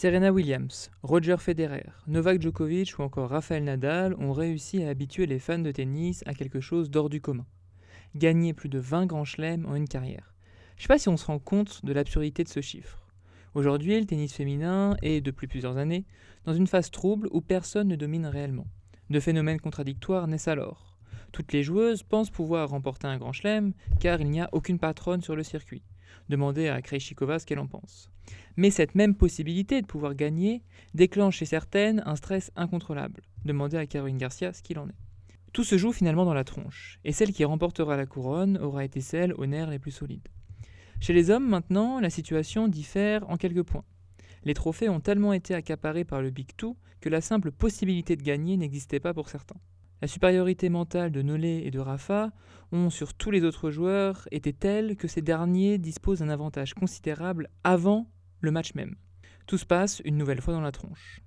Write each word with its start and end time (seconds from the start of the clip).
Serena 0.00 0.30
Williams, 0.30 0.92
Roger 1.02 1.38
Federer, 1.38 1.90
Novak 2.06 2.40
Djokovic 2.40 2.96
ou 3.00 3.02
encore 3.02 3.30
Rafael 3.30 3.64
Nadal 3.64 4.14
ont 4.20 4.32
réussi 4.32 4.84
à 4.84 4.90
habituer 4.90 5.26
les 5.26 5.40
fans 5.40 5.58
de 5.58 5.72
tennis 5.72 6.22
à 6.24 6.34
quelque 6.34 6.60
chose 6.60 6.88
d'hors 6.88 7.08
du 7.08 7.20
commun. 7.20 7.46
Gagner 8.14 8.52
plus 8.52 8.68
de 8.68 8.78
20 8.78 9.06
grands 9.06 9.24
chelems 9.24 9.66
en 9.66 9.74
une 9.74 9.88
carrière. 9.88 10.36
Je 10.76 10.82
sais 10.82 10.86
pas 10.86 11.00
si 11.00 11.08
on 11.08 11.16
se 11.16 11.26
rend 11.26 11.40
compte 11.40 11.84
de 11.84 11.92
l'absurdité 11.92 12.44
de 12.44 12.48
ce 12.48 12.60
chiffre. 12.60 13.08
Aujourd'hui, 13.56 13.98
le 13.98 14.06
tennis 14.06 14.32
féminin 14.32 14.96
est, 15.02 15.20
depuis 15.20 15.48
plusieurs 15.48 15.78
années, 15.78 16.06
dans 16.44 16.54
une 16.54 16.68
phase 16.68 16.92
trouble 16.92 17.28
où 17.32 17.40
personne 17.40 17.88
ne 17.88 17.96
domine 17.96 18.26
réellement. 18.26 18.68
De 19.10 19.18
phénomènes 19.18 19.60
contradictoires 19.60 20.28
naissent 20.28 20.46
alors. 20.46 20.96
Toutes 21.32 21.52
les 21.52 21.64
joueuses 21.64 22.04
pensent 22.04 22.30
pouvoir 22.30 22.68
remporter 22.68 23.08
un 23.08 23.18
grand 23.18 23.32
chelem 23.32 23.72
car 23.98 24.20
il 24.20 24.30
n'y 24.30 24.40
a 24.40 24.48
aucune 24.52 24.78
patronne 24.78 25.22
sur 25.22 25.34
le 25.34 25.42
circuit. 25.42 25.82
Demandez 26.28 26.68
à 26.68 26.80
Krejcikova 26.82 27.40
ce 27.40 27.46
qu'elle 27.46 27.58
en 27.58 27.66
pense. 27.66 28.12
Mais 28.56 28.70
cette 28.70 28.94
même 28.94 29.14
possibilité 29.14 29.80
de 29.80 29.86
pouvoir 29.86 30.14
gagner 30.14 30.62
déclenche 30.94 31.38
chez 31.38 31.44
certaines 31.44 32.02
un 32.06 32.16
stress 32.16 32.50
incontrôlable. 32.56 33.22
Demandez 33.44 33.76
à 33.76 33.86
Caroline 33.86 34.18
Garcia 34.18 34.52
ce 34.52 34.62
qu'il 34.62 34.78
en 34.78 34.88
est. 34.88 34.96
Tout 35.52 35.64
se 35.64 35.78
joue 35.78 35.92
finalement 35.92 36.24
dans 36.24 36.34
la 36.34 36.44
tronche, 36.44 36.98
et 37.04 37.12
celle 37.12 37.32
qui 37.32 37.44
remportera 37.44 37.96
la 37.96 38.06
couronne 38.06 38.58
aura 38.58 38.84
été 38.84 39.00
celle 39.00 39.32
aux 39.34 39.46
nerfs 39.46 39.70
les 39.70 39.78
plus 39.78 39.90
solides. 39.90 40.28
Chez 41.00 41.12
les 41.12 41.30
hommes, 41.30 41.48
maintenant, 41.48 42.00
la 42.00 42.10
situation 42.10 42.68
diffère 42.68 43.28
en 43.30 43.36
quelques 43.36 43.62
points. 43.62 43.84
Les 44.44 44.54
trophées 44.54 44.88
ont 44.88 45.00
tellement 45.00 45.32
été 45.32 45.54
accaparés 45.54 46.04
par 46.04 46.22
le 46.22 46.30
Big 46.30 46.48
Two 46.56 46.76
que 47.00 47.08
la 47.08 47.20
simple 47.20 47.52
possibilité 47.52 48.16
de 48.16 48.22
gagner 48.22 48.56
n'existait 48.56 49.00
pas 49.00 49.14
pour 49.14 49.28
certains. 49.28 49.60
La 50.00 50.08
supériorité 50.08 50.68
mentale 50.68 51.10
de 51.10 51.22
Nolé 51.22 51.62
et 51.64 51.70
de 51.70 51.80
Rafa 51.80 52.30
ont 52.70 52.90
sur 52.90 53.14
tous 53.14 53.30
les 53.30 53.42
autres 53.42 53.70
joueurs 53.70 54.28
été 54.30 54.52
telle 54.52 54.96
que 54.96 55.08
ces 55.08 55.22
derniers 55.22 55.78
disposent 55.78 56.20
d'un 56.20 56.28
avantage 56.28 56.74
considérable 56.74 57.48
avant 57.64 58.06
le 58.40 58.50
match 58.50 58.74
même. 58.74 58.96
Tout 59.46 59.58
se 59.58 59.66
passe 59.66 60.02
une 60.04 60.16
nouvelle 60.16 60.40
fois 60.40 60.54
dans 60.54 60.60
la 60.60 60.72
tronche. 60.72 61.20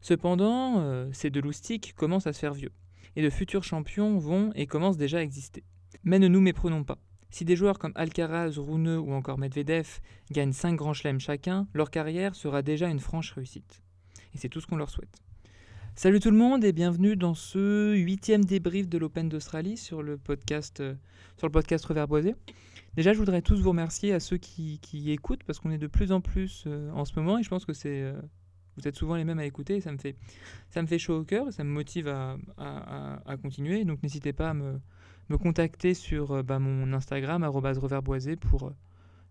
Cependant, 0.00 0.80
euh, 0.80 1.08
ces 1.12 1.30
deux 1.30 1.40
loustiques 1.40 1.94
commencent 1.96 2.26
à 2.26 2.32
se 2.32 2.38
faire 2.38 2.54
vieux, 2.54 2.72
et 3.16 3.22
de 3.22 3.30
futurs 3.30 3.64
champions 3.64 4.18
vont 4.18 4.52
et 4.54 4.66
commencent 4.66 4.96
déjà 4.96 5.18
à 5.18 5.22
exister. 5.22 5.64
Mais 6.02 6.18
ne 6.18 6.28
nous 6.28 6.40
méprenons 6.40 6.84
pas. 6.84 6.98
Si 7.30 7.44
des 7.44 7.56
joueurs 7.56 7.78
comme 7.78 7.92
Alcaraz, 7.96 8.58
Rouneux 8.58 8.98
ou 8.98 9.12
encore 9.12 9.38
Medvedev 9.38 10.00
gagnent 10.30 10.52
5 10.52 10.76
grands 10.76 10.94
chelems 10.94 11.18
chacun, 11.18 11.66
leur 11.74 11.90
carrière 11.90 12.36
sera 12.36 12.62
déjà 12.62 12.88
une 12.88 13.00
franche 13.00 13.32
réussite. 13.32 13.82
Et 14.34 14.38
c'est 14.38 14.48
tout 14.48 14.60
ce 14.60 14.66
qu'on 14.66 14.76
leur 14.76 14.90
souhaite. 14.90 15.20
Salut 15.96 16.20
tout 16.20 16.30
le 16.30 16.36
monde 16.36 16.64
et 16.64 16.72
bienvenue 16.72 17.16
dans 17.16 17.34
ce 17.34 17.94
huitième 17.94 18.44
débrief 18.44 18.88
de 18.88 18.98
l'Open 18.98 19.28
d'Australie 19.28 19.76
sur 19.76 20.02
le 20.02 20.18
podcast 20.18 20.80
euh, 20.80 20.94
sur 21.36 21.46
le 21.46 21.52
podcast 21.52 21.84
Reverboisé. 21.84 22.34
Déjà, 22.96 23.12
je 23.12 23.18
voudrais 23.18 23.42
tous 23.42 23.60
vous 23.60 23.70
remercier 23.70 24.12
à 24.12 24.20
ceux 24.20 24.36
qui, 24.36 24.80
écoutent 25.10 25.44
parce 25.44 25.58
qu'on 25.58 25.70
est 25.70 25.78
de 25.78 25.86
plus 25.86 26.12
en 26.12 26.20
plus 26.20 26.64
euh, 26.66 26.90
en 26.92 27.04
ce 27.04 27.12
moment 27.16 27.38
et 27.38 27.42
je 27.42 27.48
pense 27.48 27.64
que 27.64 27.72
euh, 27.86 28.20
vous 28.76 28.88
êtes 28.88 28.96
souvent 28.96 29.16
les 29.16 29.24
mêmes 29.24 29.38
à 29.38 29.44
écouter 29.44 29.76
et 29.76 29.80
ça 29.80 29.92
me 29.92 29.98
fait 29.98 30.16
ça 30.70 30.80
me 30.80 30.86
fait 30.86 30.98
chaud 30.98 31.18
au 31.18 31.24
cœur 31.24 31.48
et 31.48 31.52
ça 31.52 31.64
me 31.64 31.70
motive 31.70 32.08
à, 32.08 32.36
continuer. 33.42 33.84
Donc 33.84 34.02
n'hésitez 34.02 34.32
pas 34.32 34.50
à 34.50 34.54
me, 34.54 34.80
contacter 35.38 35.94
sur 35.94 36.44
bah, 36.44 36.58
mon 36.58 36.92
Instagram 36.92 37.44
@reverboisé 37.44 38.36
pour 38.36 38.72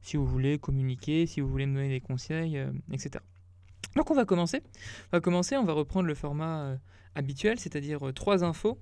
si 0.02 0.18
vous 0.18 0.26
voulez 0.26 0.60
communiquer, 0.60 1.26
si 1.26 1.40
vous 1.40 1.48
voulez 1.48 1.66
me 1.66 1.76
donner 1.76 1.90
des 1.90 2.02
conseils, 2.02 2.62
etc. 2.92 3.24
Donc 3.96 4.10
on 4.10 4.16
va 4.16 4.26
commencer. 4.26 4.62
On 5.12 5.18
va 5.18 5.22
commencer, 5.22 5.58
on 5.58 5.66
va 5.66 5.74
reprendre 5.74 6.08
le 6.08 6.16
format 6.16 6.64
euh, 6.64 6.78
habituel, 7.16 7.60
c'est-à-dire 7.60 8.08
euh, 8.08 8.12
trois 8.12 8.44
infos. 8.44 8.80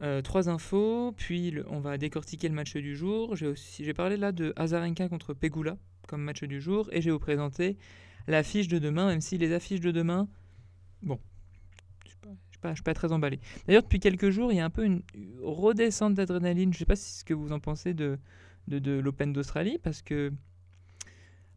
Euh, 0.00 0.22
trois 0.22 0.48
infos, 0.48 1.12
puis 1.16 1.54
on 1.68 1.80
va 1.80 1.98
décortiquer 1.98 2.48
le 2.48 2.54
match 2.54 2.76
du 2.76 2.96
jour. 2.96 3.34
J'ai 3.34 3.54
j'ai 3.56 3.94
parlé 3.94 4.16
là 4.16 4.30
de 4.30 4.52
Azarenka 4.54 5.08
contre 5.08 5.34
Pegula 5.34 5.76
comme 6.06 6.22
match 6.22 6.42
du 6.44 6.60
jour, 6.60 6.88
et 6.92 7.00
je 7.00 7.06
vais 7.06 7.12
vous 7.12 7.18
présenter 7.18 7.76
l'affiche 8.28 8.68
de 8.68 8.78
demain, 8.78 9.08
même 9.08 9.20
si 9.20 9.38
les 9.38 9.52
affiches 9.52 9.80
de 9.80 9.90
demain, 9.90 10.28
bon, 11.02 11.18
je 12.04 12.28
ne 12.68 12.74
suis, 12.74 12.82
pas, 12.82 12.94
très 12.94 13.12
emballé. 13.12 13.40
D'ailleurs, 13.66 13.82
depuis 13.82 14.00
quelques 14.00 14.30
jours, 14.30 14.52
il 14.52 14.56
y 14.56 14.60
a 14.60 14.64
un 14.64 14.70
peu 14.70 14.84
une 14.84 15.02
redescente 15.42 16.14
d'adrénaline. 16.14 16.72
Je 16.72 16.76
ne 16.76 16.78
sais 16.78 16.86
pas 16.86 16.96
ce 16.96 17.24
que 17.24 17.34
vous 17.34 17.52
en 17.52 17.60
pensez 17.60 17.94
de, 17.94 18.18
l'Open 18.68 19.32
d'Australie, 19.32 19.78
parce 19.82 20.02
que 20.02 20.32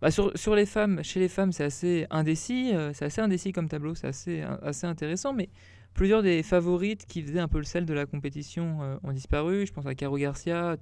bah, 0.02 0.12
sur, 0.12 0.56
les 0.56 0.66
femmes, 0.66 1.04
chez 1.04 1.20
les 1.20 1.30
femmes, 1.30 1.52
c'est 1.52 1.64
assez 1.64 2.08
indécis, 2.10 2.72
euh, 2.74 2.92
c'est 2.94 3.06
assez 3.06 3.22
indécis 3.22 3.52
comme 3.52 3.70
tableau, 3.70 3.96
c'est 3.96 4.08
assez, 4.08 4.42
assez 4.42 4.88
intéressant, 4.88 5.34
mais 5.34 5.50
plusieurs 5.94 6.24
des 6.24 6.44
favorites 6.44 7.06
qui 7.06 7.22
faisaient 7.22 7.40
un 7.40 7.48
peu 7.48 7.58
le 7.58 7.64
sel 7.64 7.86
de 7.86 7.94
la 7.94 8.06
compétition 8.06 8.82
euh, 8.82 8.98
ont 9.04 9.12
disparu. 9.12 9.66
Je 9.66 9.74
pense 9.74 9.86
à 9.86 9.96
Caro 9.96 10.18
Garcia, 10.18 10.78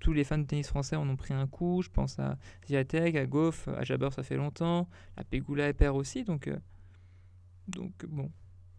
tous 0.00 0.12
les 0.12 0.24
fans 0.24 0.38
de 0.38 0.44
tennis 0.44 0.68
français 0.68 0.96
en 0.96 1.08
ont 1.08 1.16
pris 1.16 1.34
un 1.34 1.46
coup. 1.46 1.82
Je 1.82 1.88
pense 1.88 2.18
à 2.18 2.38
Ziatek, 2.66 3.14
à 3.16 3.26
Goff, 3.26 3.68
à 3.68 3.84
Jabber, 3.84 4.08
ça 4.12 4.22
fait 4.22 4.36
longtemps, 4.36 4.88
à 5.16 5.24
Pegula 5.24 5.68
et 5.68 5.72
Père 5.72 5.94
aussi, 5.94 6.24
donc, 6.24 6.48
euh, 6.48 6.56
donc 7.68 7.92
bon, 8.06 8.30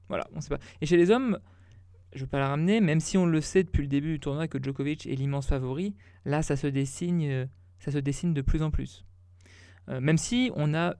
voilà, 0.09 0.28
on 0.34 0.41
sait 0.41 0.50
pas. 0.50 0.59
Et 0.81 0.85
chez 0.85 0.97
les 0.97 1.12
hommes, 1.12 1.40
je 2.13 2.19
ne 2.19 2.25
vais 2.25 2.30
pas 2.30 2.40
la 2.40 2.50
ramener, 2.50 2.81
même 2.81 3.00
si 3.00 3.18
on 3.18 3.25
le 3.25 3.41
sait 3.41 3.63
depuis 3.63 3.81
le 3.81 3.88
début 3.88 4.13
du 4.13 4.19
tournoi 4.19 4.47
que 4.47 4.62
Djokovic 4.62 5.07
est 5.07 5.16
l'immense 5.16 5.47
favori, 5.47 5.95
là 6.25 6.41
ça 6.41 6.56
se 6.56 6.68
dessine, 6.68 7.50
ça 7.80 7.91
se 7.91 7.97
dessine 7.97 8.34
de 8.34 8.41
plus 8.41 8.62
en 8.62 8.69
plus. 8.69 9.06
Euh, 9.90 10.00
même 10.00 10.18
si 10.18 10.51
on 10.56 10.74
a 10.74 10.95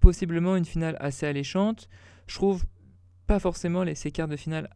possiblement 0.00 0.56
une 0.56 0.64
finale 0.64 0.96
assez 1.00 1.26
alléchante, 1.26 1.88
je 2.26 2.34
trouve 2.34 2.64
pas 3.28 3.38
forcément 3.38 3.84
les, 3.84 3.94
ces 3.94 4.10
quarts 4.10 4.26
de 4.26 4.36
finale 4.36 4.68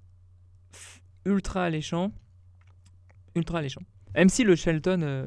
ultra 1.25 1.65
alléchants. 1.65 2.13
Ultra 3.35 3.59
alléchants. 3.59 3.83
Même 4.15 4.29
si 4.29 4.45
le 4.45 4.55
Shelton. 4.55 5.01
Euh, 5.03 5.27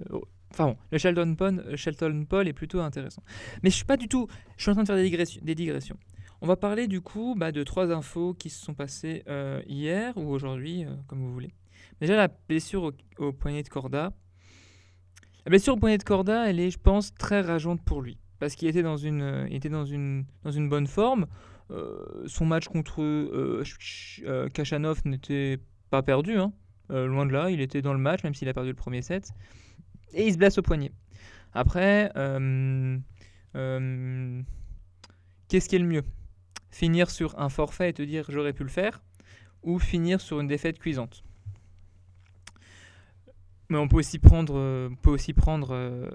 enfin 0.51 0.67
bon, 0.67 0.77
le 0.91 0.97
Shelton 0.97 1.35
Paul, 1.35 1.59
euh, 1.59 1.75
Shelton 1.75 2.25
Paul 2.29 2.47
est 2.47 2.53
plutôt 2.53 2.79
intéressant. 2.79 3.23
Mais 3.63 3.69
je 3.69 3.75
suis 3.75 3.85
pas 3.85 3.97
du 3.97 4.07
tout. 4.07 4.27
Je 4.55 4.63
suis 4.63 4.71
en 4.71 4.75
train 4.75 4.83
de 4.83 4.87
faire 4.87 4.95
des 4.95 5.03
digressions. 5.03 5.41
Des 5.43 5.55
digressions. 5.55 5.97
On 6.39 6.47
va 6.47 6.55
parler 6.55 6.87
du 6.87 7.01
coup 7.01 7.35
bah, 7.35 7.51
de 7.51 7.63
trois 7.63 7.91
infos 7.91 8.33
qui 8.33 8.49
se 8.49 8.63
sont 8.63 8.73
passées 8.73 9.23
hier 9.65 10.15
ou 10.17 10.29
aujourd'hui, 10.29 10.85
comme 11.07 11.19
vous 11.19 11.33
voulez. 11.33 11.53
Déjà, 12.01 12.15
la 12.15 12.27
blessure 12.27 12.91
au, 13.17 13.31
poignet 13.31 13.63
de 13.63 13.69
Corda. 13.69 14.11
La 15.45 15.49
blessure 15.49 15.75
au 15.75 15.77
poignet 15.77 15.97
de 15.97 16.03
Corda, 16.03 16.49
elle 16.49 16.59
est, 16.59 16.71
je 16.71 16.79
pense, 16.79 17.13
très 17.13 17.41
rageante 17.41 17.81
pour 17.83 18.01
lui. 18.01 18.17
Parce 18.39 18.55
qu'il 18.55 18.67
était 18.67 18.83
dans 18.83 18.97
une, 18.97 19.21
euh, 19.21 19.47
était 19.49 19.69
dans 19.69 19.85
une, 19.85 20.25
dans 20.43 20.51
une 20.51 20.67
bonne 20.67 20.87
forme. 20.87 21.25
Euh, 21.71 22.23
son 22.27 22.45
match 22.45 22.67
contre 22.67 23.01
euh, 23.01 23.63
Kachanov 24.53 25.01
n'était 25.05 25.59
pas 25.89 26.03
perdu. 26.03 26.37
Hein. 26.37 26.53
loin 26.89 27.25
de 27.25 27.31
là, 27.31 27.49
il 27.49 27.61
était 27.61 27.81
dans 27.81 27.93
le 27.93 27.99
match, 27.99 28.23
même 28.23 28.33
s'il 28.33 28.47
a 28.49 28.53
perdu 28.53 28.69
le 28.69 28.75
premier 28.75 29.01
set. 29.01 29.31
Et 30.13 30.27
il 30.27 30.33
se 30.33 30.37
blesse 30.37 30.57
au 30.57 30.61
poignet. 30.61 30.91
Après, 31.53 32.11
qu'est-ce 35.47 35.69
qui 35.69 35.75
est 35.75 35.79
le 35.79 35.87
mieux? 35.87 36.03
Finir 36.69 37.09
sur 37.09 37.39
un 37.39 37.49
forfait 37.49 37.89
et 37.89 37.93
te 37.93 38.01
dire 38.01 38.25
j'aurais 38.29 38.53
pu 38.53 38.63
le 38.63 38.69
faire 38.69 39.01
ou 39.63 39.79
finir 39.79 40.21
sur 40.21 40.39
une 40.39 40.47
défaite 40.47 40.77
cuisante? 40.79 41.24
Mais 43.69 43.77
on 43.77 43.87
peut 43.87 43.97
aussi 43.97 44.19
prendre, 44.19 44.55
euh, 44.57 44.89
peut 45.01 45.09
aussi 45.09 45.33
prendre 45.33 45.69
euh, 45.71 46.09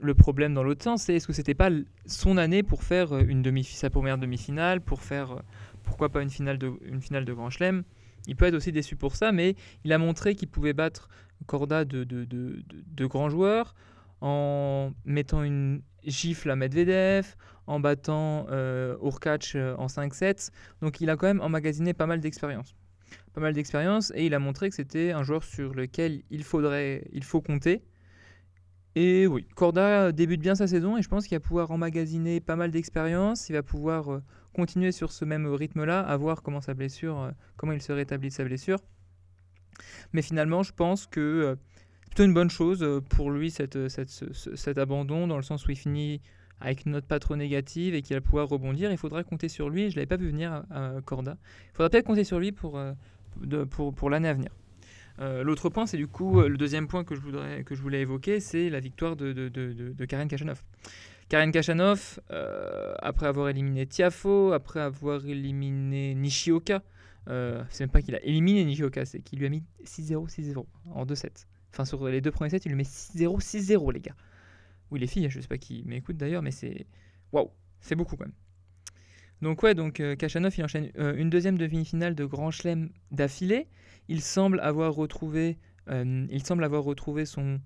le 0.00 0.14
problème 0.14 0.54
dans 0.54 0.62
l'autre 0.62 0.82
sens. 0.82 1.02
C'est 1.02 1.14
est-ce 1.14 1.26
que 1.26 1.32
c'était 1.32 1.54
pas 1.54 1.70
son 2.06 2.36
année 2.36 2.62
pour 2.62 2.84
faire 2.84 3.12
euh, 3.12 3.22
une 3.26 3.44
sa 3.64 3.90
première 3.90 4.18
demi-finale, 4.18 4.80
pour 4.80 5.02
faire 5.02 5.42
pourquoi 5.82 6.08
pas 6.08 6.22
une 6.22 6.30
finale 6.30 6.58
de, 6.58 6.72
une 6.84 7.00
finale 7.00 7.24
de 7.24 7.32
Grand 7.32 7.50
Chelem? 7.50 7.82
Il 8.26 8.36
peut 8.36 8.46
être 8.46 8.54
aussi 8.54 8.72
déçu 8.72 8.96
pour 8.96 9.16
ça, 9.16 9.32
mais 9.32 9.54
il 9.84 9.92
a 9.92 9.98
montré 9.98 10.34
qu'il 10.34 10.48
pouvait 10.48 10.72
battre 10.72 11.08
Corda 11.46 11.84
de, 11.84 12.04
de, 12.04 12.24
de, 12.24 12.62
de, 12.68 13.06
grands 13.06 13.28
joueurs 13.28 13.74
en 14.22 14.92
mettant 15.04 15.42
une 15.42 15.82
gifle 16.04 16.50
à 16.50 16.56
Medvedev, 16.56 17.34
en 17.66 17.80
battant 17.80 18.46
euh, 18.50 18.96
Urkac 19.02 19.56
en 19.76 19.86
5-7. 19.86 20.50
Donc 20.80 21.02
il 21.02 21.10
a 21.10 21.16
quand 21.16 21.26
même 21.26 21.42
emmagasiné 21.42 21.92
pas 21.92 22.06
mal 22.06 22.20
d'expérience 22.20 22.74
pas 23.32 23.40
mal 23.40 23.52
d'expérience 23.52 24.12
et 24.14 24.26
il 24.26 24.34
a 24.34 24.38
montré 24.38 24.68
que 24.68 24.74
c'était 24.74 25.12
un 25.12 25.22
joueur 25.22 25.44
sur 25.44 25.74
lequel 25.74 26.22
il 26.30 26.44
faudrait, 26.44 27.08
il 27.12 27.24
faut 27.24 27.40
compter. 27.40 27.82
Et 28.96 29.26
oui, 29.26 29.44
Corda 29.56 30.12
débute 30.12 30.40
bien 30.40 30.54
sa 30.54 30.68
saison 30.68 30.96
et 30.96 31.02
je 31.02 31.08
pense 31.08 31.26
qu'il 31.26 31.36
va 31.36 31.40
pouvoir 31.40 31.70
emmagasiner 31.72 32.40
pas 32.40 32.54
mal 32.54 32.70
d'expérience. 32.70 33.48
Il 33.48 33.54
va 33.54 33.62
pouvoir 33.62 34.12
euh, 34.12 34.22
continuer 34.52 34.92
sur 34.92 35.10
ce 35.10 35.24
même 35.24 35.46
rythme-là, 35.46 36.00
à 36.00 36.16
voir 36.16 36.42
comment 36.42 36.60
sa 36.60 36.74
blessure, 36.74 37.18
euh, 37.18 37.30
comment 37.56 37.72
il 37.72 37.82
se 37.82 37.90
rétablit 37.90 38.28
de 38.28 38.34
sa 38.34 38.44
blessure. 38.44 38.78
Mais 40.12 40.22
finalement, 40.22 40.62
je 40.62 40.72
pense 40.72 41.06
que 41.06 41.20
euh, 41.20 41.56
c'est 42.02 42.10
plutôt 42.10 42.24
une 42.24 42.34
bonne 42.34 42.50
chose 42.50 43.02
pour 43.10 43.32
lui 43.32 43.50
cette, 43.50 43.88
cet 43.88 44.78
abandon, 44.78 45.26
dans 45.26 45.36
le 45.36 45.42
sens 45.42 45.66
où 45.66 45.72
il 45.72 45.76
finit 45.76 46.20
avec 46.60 46.86
une 46.86 46.92
note 46.92 47.04
pas 47.04 47.18
négative 47.36 47.94
et 47.94 48.02
qu'il 48.02 48.16
va 48.16 48.20
pouvoir 48.20 48.48
rebondir. 48.48 48.90
Il 48.90 48.98
faudra 48.98 49.22
compter 49.24 49.48
sur 49.48 49.68
lui. 49.68 49.90
Je 49.90 49.94
ne 49.94 49.96
l'avais 49.96 50.06
pas 50.06 50.16
vu 50.16 50.28
venir 50.28 50.64
à, 50.70 50.92
Corda. 51.04 51.36
Il 51.72 51.76
faudra 51.76 51.90
peut-être 51.90 52.06
compter 52.06 52.24
sur 52.24 52.38
lui 52.38 52.52
pour, 52.52 52.80
pour, 53.70 53.94
pour 53.94 54.10
l'année 54.10 54.28
à 54.28 54.34
venir. 54.34 54.50
Euh, 55.20 55.44
l'autre 55.44 55.68
point, 55.68 55.86
c'est 55.86 55.96
du 55.96 56.08
coup 56.08 56.40
euh, 56.40 56.48
le 56.48 56.56
deuxième 56.56 56.88
point 56.88 57.04
que 57.04 57.14
je, 57.14 57.20
voudrais, 57.20 57.62
que 57.64 57.74
je 57.74 57.82
voulais 57.82 58.00
évoquer, 58.00 58.40
c'est 58.40 58.68
la 58.68 58.80
victoire 58.80 59.16
de, 59.16 59.32
de, 59.32 59.48
de, 59.48 59.72
de 59.72 60.04
Karen 60.04 60.28
Kachanov. 60.28 60.62
Karen 61.28 61.52
Kachanov, 61.52 62.20
euh, 62.32 62.94
après 62.98 63.26
avoir 63.26 63.48
éliminé 63.48 63.86
Tiafo, 63.86 64.52
après 64.52 64.80
avoir 64.80 65.24
éliminé 65.24 66.14
Nishioka, 66.14 66.82
c'est 67.26 67.80
même 67.80 67.90
pas 67.90 68.02
qu'il 68.02 68.14
a 68.14 68.22
éliminé 68.22 68.64
Nishioka, 68.64 69.04
c'est 69.04 69.20
qu'il 69.20 69.38
lui 69.38 69.46
a 69.46 69.48
mis 69.48 69.62
6-0, 69.84 70.28
6-0 70.28 70.66
en 70.92 71.06
2-7. 71.06 71.46
Enfin, 71.72 71.84
sur 71.84 72.06
les 72.06 72.20
deux 72.20 72.30
premiers 72.30 72.50
sets, 72.50 72.58
il 72.66 72.68
lui 72.68 72.76
met 72.76 72.82
6-0, 72.82 73.40
6-0, 73.40 73.92
les 73.92 74.00
gars. 74.00 74.14
Oui, 74.94 75.00
les 75.00 75.08
filles, 75.08 75.28
je 75.28 75.40
sais 75.40 75.48
pas 75.48 75.58
qui 75.58 75.82
m'écoute 75.84 76.16
d'ailleurs, 76.16 76.40
mais 76.40 76.52
c'est. 76.52 76.86
Waouh, 77.32 77.50
c'est 77.80 77.96
beaucoup 77.96 78.16
quand 78.16 78.26
même. 78.26 78.34
Donc 79.42 79.62
ouais, 79.64 79.74
donc 79.74 80.00
Kachanov 80.16 80.54
il 80.56 80.64
enchaîne 80.64 80.90
une 80.96 81.28
deuxième 81.28 81.58
demi-finale 81.58 82.14
de 82.14 82.24
Grand 82.24 82.52
Chelem 82.52 82.90
d'affilée. 83.10 83.66
Il 84.08 84.22
semble 84.22 84.60
avoir 84.60 84.94
retrouvé, 84.94 85.58
il 85.90 86.42
semble 86.44 86.62
avoir 86.62 86.84
retrouvé 86.84 87.26
son, 87.26 87.60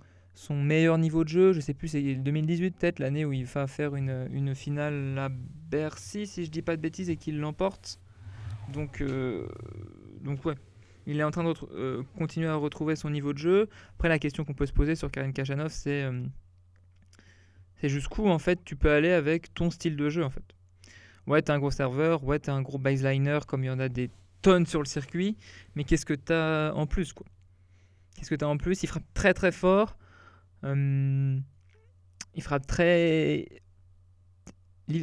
meilleur 0.50 0.96
niveau 0.96 1.22
de 1.22 1.28
jeu. 1.28 1.52
Je 1.52 1.60
sais 1.60 1.74
plus, 1.74 1.88
c'est 1.88 2.14
2018 2.14 2.70
peut-être, 2.78 2.98
l'année 2.98 3.26
où 3.26 3.34
il 3.34 3.44
va 3.44 3.66
faire 3.66 3.94
une, 3.94 4.26
une, 4.32 4.54
finale 4.54 5.18
à 5.18 5.28
Bercy, 5.28 6.26
si 6.26 6.46
je 6.46 6.50
dis 6.50 6.62
pas 6.62 6.76
de 6.76 6.80
bêtises, 6.80 7.10
et 7.10 7.16
qu'il 7.16 7.38
l'emporte. 7.38 8.00
Donc, 8.72 9.00
euh, 9.00 9.46
donc 10.22 10.44
ouais, 10.44 10.54
il 11.06 11.18
est 11.20 11.24
en 11.24 11.30
train 11.30 11.44
de 11.44 11.54
euh, 11.72 12.02
continuer 12.18 12.48
à 12.48 12.56
retrouver 12.56 12.96
son 12.96 13.10
niveau 13.10 13.32
de 13.32 13.38
jeu. 13.38 13.68
Après, 13.96 14.08
la 14.08 14.18
question 14.18 14.44
qu'on 14.44 14.54
peut 14.54 14.66
se 14.66 14.72
poser 14.72 14.94
sur 14.94 15.10
Karen 15.10 15.32
Kachanov, 15.32 15.70
c'est 15.70 16.02
euh, 16.04 16.22
c'est 17.80 17.88
jusqu'où 17.88 18.28
en 18.28 18.38
fait 18.38 18.64
tu 18.64 18.76
peux 18.76 18.90
aller 18.90 19.12
avec 19.12 19.54
ton 19.54 19.70
style 19.70 19.96
de 19.96 20.08
jeu 20.08 20.24
en 20.24 20.30
fait. 20.30 20.44
Ouais, 21.26 21.42
t'es 21.42 21.52
un 21.52 21.58
gros 21.58 21.70
serveur, 21.70 22.24
ouais, 22.24 22.38
t'es 22.38 22.50
un 22.50 22.62
gros 22.62 22.78
baseliner 22.78 23.40
comme 23.46 23.62
il 23.64 23.66
y 23.66 23.70
en 23.70 23.78
a 23.78 23.88
des 23.88 24.10
tonnes 24.40 24.66
sur 24.66 24.80
le 24.80 24.86
circuit, 24.86 25.36
mais 25.74 25.84
qu'est-ce 25.84 26.06
que 26.06 26.14
t'as 26.14 26.72
en 26.72 26.86
plus 26.86 27.12
quoi? 27.12 27.26
Qu'est-ce 28.16 28.30
que 28.30 28.34
t'as 28.34 28.46
en 28.46 28.56
plus? 28.56 28.82
Il 28.82 28.88
frappe 28.88 29.04
très 29.14 29.32
très 29.32 29.52
fort. 29.52 29.96
Euh, 30.64 31.38
il 32.34 32.42
frappe 32.42 32.66
très. 32.66 33.46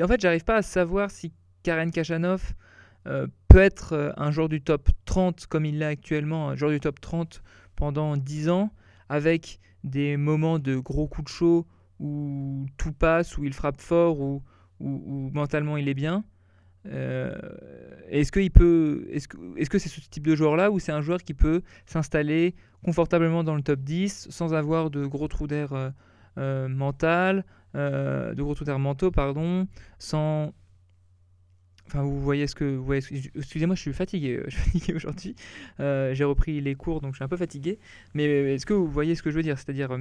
En 0.01 0.07
fait, 0.07 0.19
j'arrive 0.19 0.44
pas 0.44 0.57
à 0.57 0.62
savoir 0.62 1.12
si 1.12 1.31
Karen 1.63 1.92
Kachanov 1.92 2.54
euh, 3.07 3.28
peut 3.48 3.60
être 3.60 3.94
euh, 3.94 4.12
un 4.18 4.31
joueur 4.31 4.50
du 4.50 4.62
top 4.62 4.89
30 5.06 5.45
comme 5.48 5.63
il 5.63 5.80
l'est 5.80 5.86
actuellement, 5.86 6.50
un 6.50 6.56
joueur 6.56 6.71
du 6.71 6.80
top 6.80 7.00
30 7.00 7.42
pendant 7.75 8.18
10 8.18 8.50
ans, 8.50 8.71
avec 9.07 9.60
des 9.83 10.18
moments 10.18 10.60
de 10.60 10.78
gros 10.78 11.07
coups 11.07 11.25
de 11.25 11.30
chaud 11.30 11.68
où 12.00 12.65
tout 12.77 12.94
passe, 12.94 13.38
où 13.38 13.44
il 13.44 13.53
frappe 13.53 13.80
fort, 13.80 14.19
où, 14.19 14.44
où, 14.80 15.30
mentalement 15.33 15.77
il 15.77 15.88
est 15.88 15.94
bien. 15.94 16.24
est-ce 16.86 18.31
qu'il 18.31 18.51
peut, 18.51 19.07
est-ce 19.12 19.27
que, 19.27 19.38
est-ce 19.57 19.69
que 19.69 19.80
c'est 19.80 19.89
ce 19.89 20.01
type 20.01 20.27
de 20.27 20.36
joueur-là 20.36 20.71
ou 20.71 20.80
c'est 20.80 20.92
un 20.92 21.01
joueur 21.01 21.24
qui 21.24 21.33
peut 21.33 21.62
s'installer 21.86 22.56
confortablement 22.86 23.44
dans 23.44 23.56
le 23.56 23.63
top 23.63 23.80
10 23.80 24.27
sans 24.30 24.53
avoir 24.53 24.92
de 24.92 25.06
gros 25.07 25.27
trous 25.27 25.47
d'air 25.47 25.74
euh, 25.74 25.89
euh, 26.38 26.68
mental, 26.68 27.44
euh, 27.74 28.36
de 28.36 28.44
gros 28.44 28.53
trous 28.53 28.65
d'air 28.65 28.77
mentaux, 28.77 29.09
pardon, 29.09 29.68
sans. 29.97 30.53
Enfin, 31.88 32.03
vous 32.03 32.21
voyez 32.21 32.45
ce 32.45 32.53
que. 32.53 32.80
Excusez-moi, 33.36 33.75
je 33.75 33.81
suis 33.81 33.94
fatigué, 33.94 34.42
je 34.47 34.56
suis 34.56 34.69
fatigué 34.69 34.94
aujourd'hui. 34.94 35.36
J'ai 35.80 36.24
repris 36.24 36.62
les 36.62 36.75
cours, 36.75 37.01
donc 37.01 37.13
je 37.13 37.18
suis 37.18 37.24
un 37.24 37.27
peu 37.27 37.38
fatigué. 37.38 37.80
Mais 38.13 38.25
est-ce 38.53 38.68
que 38.68 38.74
vous 38.74 38.88
voyez 38.88 39.15
ce 39.15 39.24
que 39.24 39.31
je 39.31 39.36
veux 39.36 39.44
dire? 39.44 39.57
C'est-à-dire, 39.57 39.97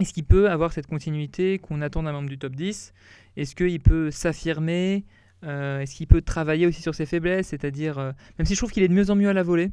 est-ce 0.00 0.12
qu'il 0.12 0.24
peut 0.24 0.50
avoir 0.50 0.72
cette 0.72 0.86
continuité 0.86 1.58
qu'on 1.58 1.80
attend 1.82 2.02
d'un 2.02 2.12
membre 2.12 2.28
du 2.28 2.38
top 2.38 2.54
10 2.56 2.92
Est-ce 3.36 3.54
qu'il 3.54 3.80
peut 3.80 4.10
s'affirmer? 4.10 5.04
Est-ce 5.42 5.94
qu'il 5.96 6.06
peut 6.06 6.22
travailler 6.22 6.66
aussi 6.66 6.82
sur 6.82 6.94
ses 6.94 7.04
faiblesses? 7.04 7.48
C'est-à-dire, 7.48 8.14
même 8.38 8.46
si 8.46 8.54
je 8.54 8.58
trouve 8.58 8.70
qu'il 8.70 8.82
est 8.82 8.88
de 8.88 8.94
mieux 8.94 9.10
en 9.10 9.16
mieux 9.16 9.28
à 9.28 9.32
la 9.32 9.42
volée, 9.42 9.70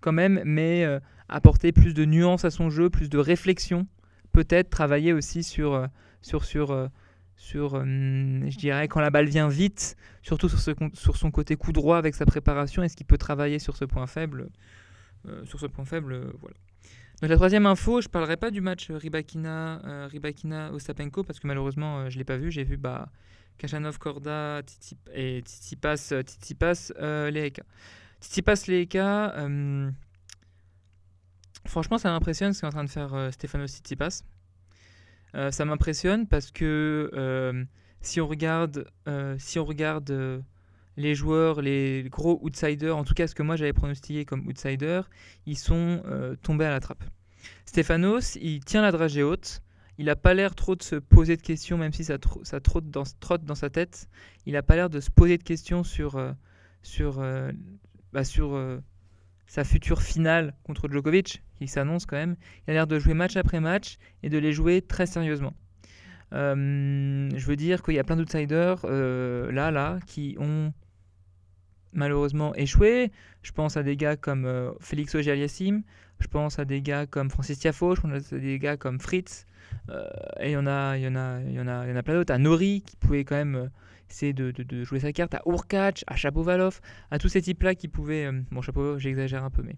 quand 0.00 0.12
même, 0.12 0.40
mais 0.44 0.86
apporter 1.28 1.72
plus 1.72 1.94
de 1.94 2.04
nuances 2.04 2.44
à 2.44 2.50
son 2.50 2.70
jeu, 2.70 2.90
plus 2.90 3.08
de 3.08 3.18
réflexion, 3.18 3.86
peut-être 4.32 4.70
travailler 4.70 5.12
aussi 5.12 5.42
sur, 5.42 5.74
euh, 5.74 5.86
sur, 6.22 6.44
sur, 6.44 6.70
euh, 6.70 6.88
sur 7.36 7.74
euh, 7.74 7.84
je 7.84 8.58
dirais, 8.58 8.88
quand 8.88 9.00
la 9.00 9.10
balle 9.10 9.26
vient 9.26 9.48
vite, 9.48 9.96
surtout 10.22 10.48
sur, 10.48 10.74
sur 10.94 11.16
son 11.16 11.30
côté 11.30 11.56
coup 11.56 11.72
droit 11.72 11.98
avec 11.98 12.14
sa 12.14 12.26
préparation, 12.26 12.82
est-ce 12.82 12.96
qu'il 12.96 13.06
peut 13.06 13.18
travailler 13.18 13.58
sur 13.58 13.76
ce 13.76 13.84
point 13.84 14.06
faible? 14.06 14.48
Sur 15.44 15.60
ce 15.60 15.66
point 15.66 15.84
faible, 15.84 16.32
voilà. 16.40 16.56
Donc 17.20 17.30
la 17.30 17.36
troisième 17.36 17.66
info, 17.66 18.00
je 18.00 18.06
ne 18.06 18.10
parlerai 18.12 18.36
pas 18.36 18.50
du 18.50 18.60
match 18.60 18.90
Ribakina, 18.90 20.06
Ribakina 20.06 20.72
Ostapenko 20.72 21.24
parce 21.24 21.40
que 21.40 21.46
malheureusement 21.46 22.08
je 22.08 22.14
ne 22.14 22.18
l'ai 22.18 22.24
pas 22.24 22.36
vu. 22.36 22.50
J'ai 22.50 22.64
vu 22.64 22.76
bah, 22.76 23.08
Kachanov, 23.58 23.98
Korda 23.98 24.60
et 25.12 25.40
Tsitsipas, 25.40 25.96
Tsitsipas 25.96 26.92
Leheka. 27.30 27.64
Tsitsipas 28.20 28.64
Leheka, 28.68 29.34
Franchement, 31.68 31.98
ça 31.98 32.10
m'impressionne 32.10 32.54
ce 32.54 32.60
qu'est 32.60 32.66
en 32.66 32.70
train 32.70 32.84
de 32.84 32.88
faire 32.88 33.14
euh, 33.14 33.30
Stefano 33.30 33.66
Tsitsipas. 33.66 34.22
Euh, 35.34 35.50
ça 35.50 35.66
m'impressionne 35.66 36.26
parce 36.26 36.50
que 36.50 37.10
euh, 37.12 37.64
si 38.00 38.20
on 38.22 38.26
regarde, 38.26 38.90
si 39.36 39.58
on 39.58 39.64
regarde 39.66 40.42
les 40.98 41.14
joueurs, 41.14 41.62
les 41.62 42.06
gros 42.10 42.38
outsiders, 42.42 42.96
en 42.96 43.04
tout 43.04 43.14
cas 43.14 43.26
ce 43.26 43.34
que 43.34 43.42
moi 43.42 43.56
j'avais 43.56 43.72
pronostiqué 43.72 44.24
comme 44.24 44.46
outsider, 44.46 45.02
ils 45.46 45.56
sont 45.56 46.02
tombés 46.42 46.66
à 46.66 46.70
la 46.70 46.80
trappe. 46.80 47.04
Stefanos, 47.64 48.36
il 48.36 48.64
tient 48.64 48.82
la 48.82 48.92
dragée 48.92 49.22
haute. 49.22 49.62
Il 49.96 50.06
n'a 50.06 50.16
pas 50.16 50.34
l'air 50.34 50.54
trop 50.54 50.76
de 50.76 50.82
se 50.82 50.94
poser 50.96 51.36
de 51.36 51.42
questions, 51.42 51.76
même 51.76 51.92
si 51.92 52.04
ça, 52.04 52.18
trotte, 52.18 52.90
dans, 52.90 53.54
sa 53.54 53.70
tête. 53.70 54.08
Il 54.46 54.52
n'a 54.52 54.62
pas 54.62 54.76
l'air 54.76 54.90
de 54.90 55.00
se 55.00 55.10
poser 55.10 55.38
de 55.38 55.42
questions 55.42 55.82
sur, 55.82 56.22
sur, 56.82 57.24
bah, 58.12 58.24
sur 58.24 58.80
sa 59.48 59.64
future 59.64 60.02
finale 60.02 60.54
contre 60.62 60.88
Djokovic, 60.88 61.42
qui 61.56 61.66
s'annonce 61.66 62.06
quand 62.06 62.16
même. 62.16 62.36
Il 62.66 62.70
a 62.70 62.74
l'air 62.74 62.86
de 62.86 62.98
jouer 62.98 63.14
match 63.14 63.36
après 63.36 63.60
match 63.60 63.96
et 64.22 64.28
de 64.28 64.38
les 64.38 64.52
jouer 64.52 64.82
très 64.82 65.06
sérieusement. 65.06 65.54
Euh, 66.34 67.30
je 67.34 67.46
veux 67.46 67.56
dire 67.56 67.82
qu'il 67.82 67.94
y 67.94 67.98
a 67.98 68.04
plein 68.04 68.16
d'outsiders 68.16 68.82
euh, 68.84 69.50
là, 69.50 69.70
là, 69.70 69.98
qui 70.06 70.36
ont 70.38 70.72
malheureusement 71.92 72.54
échoué. 72.54 73.10
Je 73.42 73.52
pense 73.52 73.76
à 73.76 73.82
des 73.82 73.96
gars 73.96 74.16
comme 74.16 74.44
euh, 74.44 74.72
Félix 74.80 75.14
Auger-Aliassime, 75.14 75.82
je 76.20 76.26
pense 76.26 76.58
à 76.58 76.64
des 76.64 76.82
gars 76.82 77.06
comme 77.06 77.30
Francis 77.30 77.58
Tiafo, 77.58 77.94
je 77.94 78.00
pense 78.00 78.32
à 78.32 78.38
des 78.38 78.58
gars 78.58 78.76
comme 78.76 79.00
Fritz, 79.00 79.46
et 80.40 80.48
il 80.48 80.50
y 80.50 80.56
en 80.56 80.66
a, 80.66 80.96
y 80.96 81.02
y 81.02 81.04
y 81.04 81.08
en 81.08 81.66
a 81.68 82.02
plein 82.02 82.14
d'autres. 82.14 82.32
À 82.32 82.38
Nori, 82.38 82.82
qui 82.86 82.96
pouvait 82.96 83.24
quand 83.24 83.36
même 83.36 83.70
c'est 84.08 84.32
de, 84.32 84.84
jouer 84.84 85.00
sa 85.00 85.12
carte 85.12 85.34
à 85.34 85.42
Urkac, 85.46 86.04
à 86.06 86.16
Chapovalov, 86.16 86.80
à 87.10 87.18
tous 87.18 87.28
ces 87.28 87.42
types-là 87.42 87.74
qui 87.74 87.88
pouvaient. 87.88 88.26
Euh, 88.26 88.40
bon, 88.50 88.62
Chapovalov, 88.62 88.98
j'exagère 88.98 89.44
un 89.44 89.50
peu, 89.50 89.62
mais 89.62 89.76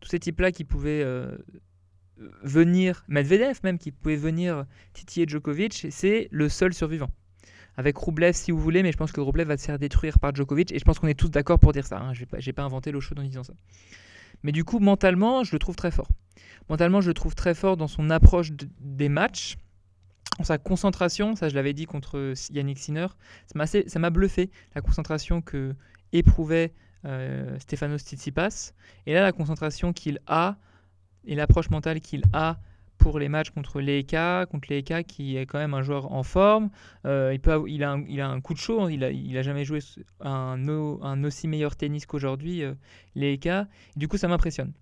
tous 0.00 0.08
ces 0.08 0.18
types-là 0.18 0.52
qui 0.52 0.64
pouvaient 0.64 1.02
euh, 1.02 1.36
venir, 2.42 3.04
Medvedev 3.08 3.60
même, 3.62 3.78
qui 3.78 3.92
pouvait 3.92 4.16
venir 4.16 4.66
titiller 4.92 5.26
Djokovic, 5.26 5.86
c'est 5.90 6.28
le 6.30 6.48
seul 6.48 6.74
survivant. 6.74 7.10
Avec 7.78 7.96
Rublev 7.96 8.32
si 8.34 8.50
vous 8.50 8.58
voulez, 8.58 8.82
mais 8.82 8.92
je 8.92 8.96
pense 8.96 9.12
que 9.12 9.20
Rublev 9.20 9.46
va 9.46 9.56
se 9.56 9.64
faire 9.64 9.78
détruire 9.78 10.18
par 10.18 10.34
Djokovic, 10.34 10.72
et 10.72 10.78
je 10.78 10.84
pense 10.84 10.98
qu'on 10.98 11.06
est 11.06 11.18
tous 11.18 11.30
d'accord 11.30 11.58
pour 11.58 11.72
dire 11.72 11.86
ça. 11.86 11.98
Hein. 12.00 12.12
Je 12.12 12.24
n'ai 12.44 12.52
pas, 12.52 12.62
inventé 12.64 12.90
l'eau 12.90 13.00
chaude 13.00 13.20
en 13.20 13.22
disant 13.22 13.44
ça. 13.44 13.54
Mais 14.42 14.52
du 14.52 14.64
coup, 14.64 14.80
mentalement, 14.80 15.44
je 15.44 15.52
le 15.52 15.60
trouve 15.60 15.76
très 15.76 15.92
fort. 15.92 16.08
Mentalement, 16.68 17.00
je 17.00 17.08
le 17.08 17.14
trouve 17.14 17.34
très 17.36 17.54
fort 17.54 17.76
dans 17.76 17.86
son 17.86 18.10
approche 18.10 18.50
des 18.80 19.08
matchs 19.08 19.56
sa 20.44 20.58
concentration, 20.58 21.34
ça 21.34 21.48
je 21.48 21.54
l'avais 21.54 21.72
dit 21.72 21.86
contre 21.86 22.34
Yannick 22.50 22.78
Sinner, 22.78 23.08
ça 23.46 23.98
m'a 23.98 24.10
bluffé 24.10 24.50
la 24.74 24.80
concentration 24.80 25.42
que 25.42 25.74
éprouvait 26.12 26.72
euh, 27.04 27.58
Stefanos 27.58 28.02
Tsitsipas. 28.02 28.72
Et 29.06 29.14
là, 29.14 29.22
la 29.22 29.32
concentration 29.32 29.92
qu'il 29.92 30.20
a 30.26 30.56
et 31.24 31.34
l'approche 31.34 31.70
mentale 31.70 32.00
qu'il 32.00 32.22
a 32.32 32.58
pour 32.98 33.18
les 33.18 33.28
matchs 33.28 33.50
contre 33.50 33.80
l'EK, 33.80 34.16
contre 34.50 34.68
l'EK 34.70 35.06
qui 35.06 35.36
est 35.36 35.46
quand 35.46 35.58
même 35.58 35.74
un 35.74 35.82
joueur 35.82 36.12
en 36.12 36.22
forme. 36.22 36.70
Euh, 37.06 37.36
il, 37.66 37.82
a 37.82 37.90
un, 37.90 38.40
coup 38.40 38.54
de 38.54 38.58
chaud, 38.58 38.88
il 38.88 39.04
a, 39.04 39.10
il 39.10 39.36
a 39.38 39.42
jamais 39.42 39.64
joué 39.64 39.78
un, 40.20 41.24
aussi 41.24 41.48
meilleur 41.48 41.76
tennis 41.76 42.06
qu'aujourd'hui, 42.06 42.62
euh, 42.62 42.74
l'EK. 43.14 43.48
Du 43.96 44.08
coup, 44.08 44.16
ça 44.16 44.28
m'impressionne. 44.28 44.72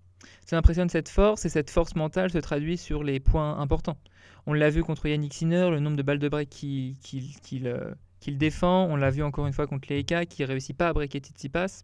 Ça 0.45 0.55
m'impressionne 0.55 0.89
cette 0.89 1.09
force 1.09 1.45
et 1.45 1.49
cette 1.49 1.69
force 1.69 1.95
mentale 1.95 2.31
se 2.31 2.37
traduit 2.39 2.77
sur 2.77 3.03
les 3.03 3.19
points 3.19 3.59
importants. 3.59 3.97
On 4.45 4.53
l'a 4.53 4.69
vu 4.69 4.83
contre 4.83 5.07
Yannick 5.07 5.33
Sinner, 5.33 5.69
le 5.69 5.79
nombre 5.79 5.97
de 5.97 6.03
balles 6.03 6.19
de 6.19 6.29
break 6.29 6.49
qu'il 6.49 7.67
euh, 7.67 7.93
défend. 8.27 8.85
On 8.85 8.95
l'a 8.95 9.11
vu 9.11 9.23
encore 9.23 9.47
une 9.47 9.53
fois 9.53 9.67
contre 9.67 9.87
Leika 9.89 10.25
qui 10.25 10.41
ne 10.41 10.47
réussit 10.47 10.75
pas 10.75 10.89
à 10.89 10.93
breaker 10.93 11.19
Tsitsipas. 11.19 11.83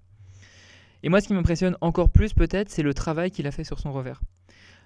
Et 1.04 1.10
moi, 1.10 1.20
ce 1.20 1.28
qui 1.28 1.34
m'impressionne 1.34 1.78
encore 1.82 2.10
plus 2.10 2.34
peut-être, 2.34 2.70
c'est 2.70 2.84
le 2.84 2.94
travail 2.94 3.32
qu'il 3.32 3.46
a 3.48 3.52
fait 3.52 3.66
sur 3.66 3.80
son 3.80 3.92
revers. 3.92 4.22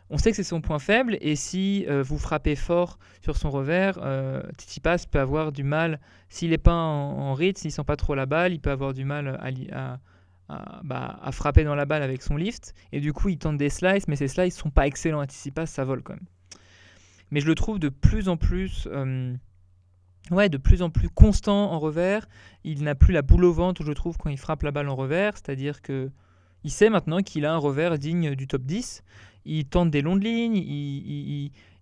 On 0.10 0.18
sait 0.18 0.32
que 0.32 0.38
c'est 0.38 0.44
son 0.44 0.62
point 0.62 0.80
faible 0.80 1.18
et 1.20 1.36
si 1.36 1.86
euh, 1.88 2.02
vous 2.02 2.18
frappez 2.18 2.56
fort 2.56 2.98
sur 3.22 3.36
son 3.36 3.50
revers, 3.50 4.00
euh, 4.02 4.42
peut 5.12 5.20
avoir 5.20 5.52
du 5.52 5.64
mal, 5.64 6.00
s'il 6.30 6.52
n'est 6.52 6.58
pas 6.58 6.74
en, 6.74 7.34
rythme, 7.34 7.60
s'il 7.60 7.70
ne 7.70 7.74
sent 7.74 7.84
pas 7.84 7.98
trop 7.98 8.16
la 8.16 8.26
balle, 8.26 8.54
il 8.54 8.60
peut 8.60 8.72
avoir 8.72 8.94
du 8.94 9.04
mal 9.04 9.38
à, 9.70 10.00
bah, 10.84 11.20
à, 11.22 11.32
frapper 11.32 11.66
dans 11.66 11.76
la 11.76 11.86
balle 11.86 12.04
avec 12.04 12.22
son 12.22 12.38
lift. 12.38 12.74
Et 12.94 13.02
du 13.02 13.12
coup, 13.12 13.30
il 13.30 13.38
tente 13.38 13.58
des 13.58 13.70
slices, 13.70 14.08
mais 14.08 14.16
ces 14.16 14.30
slices 14.30 14.56
sont 14.56 14.70
pas 14.70 14.88
excellents. 14.88 15.24
Tsitsipas, 15.26 15.66
ça 15.66 15.84
vole 15.84 16.04
quand 16.04 16.14
même 16.14 16.28
mais 17.32 17.40
je 17.40 17.48
le 17.48 17.56
trouve 17.56 17.80
de 17.80 17.90
plus 17.90 18.30
en 18.30 18.38
plus, 18.38 18.88
euh, 18.92 19.34
ouais, 20.32 20.50
de 20.50 20.58
plus 20.58 20.82
en 20.82 20.90
plus 20.90 21.10
constant 21.10 21.72
en 21.72 21.80
revers. 21.80 22.28
Il 22.64 22.84
n'a 22.84 22.96
plus 22.96 23.14
la 23.14 23.22
boule 23.22 23.46
au 23.46 23.54
ventre, 23.54 23.84
je 23.84 23.92
trouve, 23.92 24.18
quand 24.18 24.30
il 24.30 24.38
frappe 24.38 24.64
la 24.64 24.72
balle 24.72 24.90
en 24.90 24.96
revers. 24.96 25.34
C'est-à-dire 25.36 25.82
que 25.82 26.10
il 26.68 26.70
sait 26.70 26.90
maintenant 26.90 27.22
qu'il 27.22 27.46
a 27.46 27.54
un 27.54 27.58
revers 27.58 27.98
digne 27.98 28.36
du 28.36 28.46
top 28.46 28.64
10. 28.64 29.02
Il 29.46 29.64
tente 29.64 29.90
des 29.90 30.02
longues 30.02 30.22
lignes. 30.22 30.58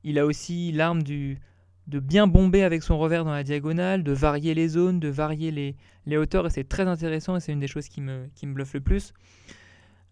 Il, 0.04 0.20
a 0.20 0.28
aussi 0.28 0.72
l'arme 0.72 1.02
du 1.02 1.40
de 1.88 2.00
bien 2.00 2.28
bomber 2.28 2.62
avec 2.62 2.84
son 2.84 3.00
revers 3.00 3.26
dans 3.26 3.32
la 3.32 3.44
diagonale, 3.44 4.04
de 4.04 4.12
varier 4.12 4.54
les 4.54 4.68
zones, 4.68 5.00
de 5.00 5.08
varier 5.08 5.50
les, 5.50 5.76
les 6.06 6.18
hauteurs, 6.18 6.46
et 6.46 6.50
c'est 6.52 6.70
très 6.70 6.88
intéressant, 6.88 7.36
et 7.36 7.40
c'est 7.40 7.52
une 7.52 7.60
des 7.60 7.68
choses 7.68 7.88
qui 7.88 8.00
me, 8.02 8.28
qui 8.36 8.46
me 8.46 8.54
bluffe 8.54 8.76
le 8.76 8.82
plus. 8.82 9.14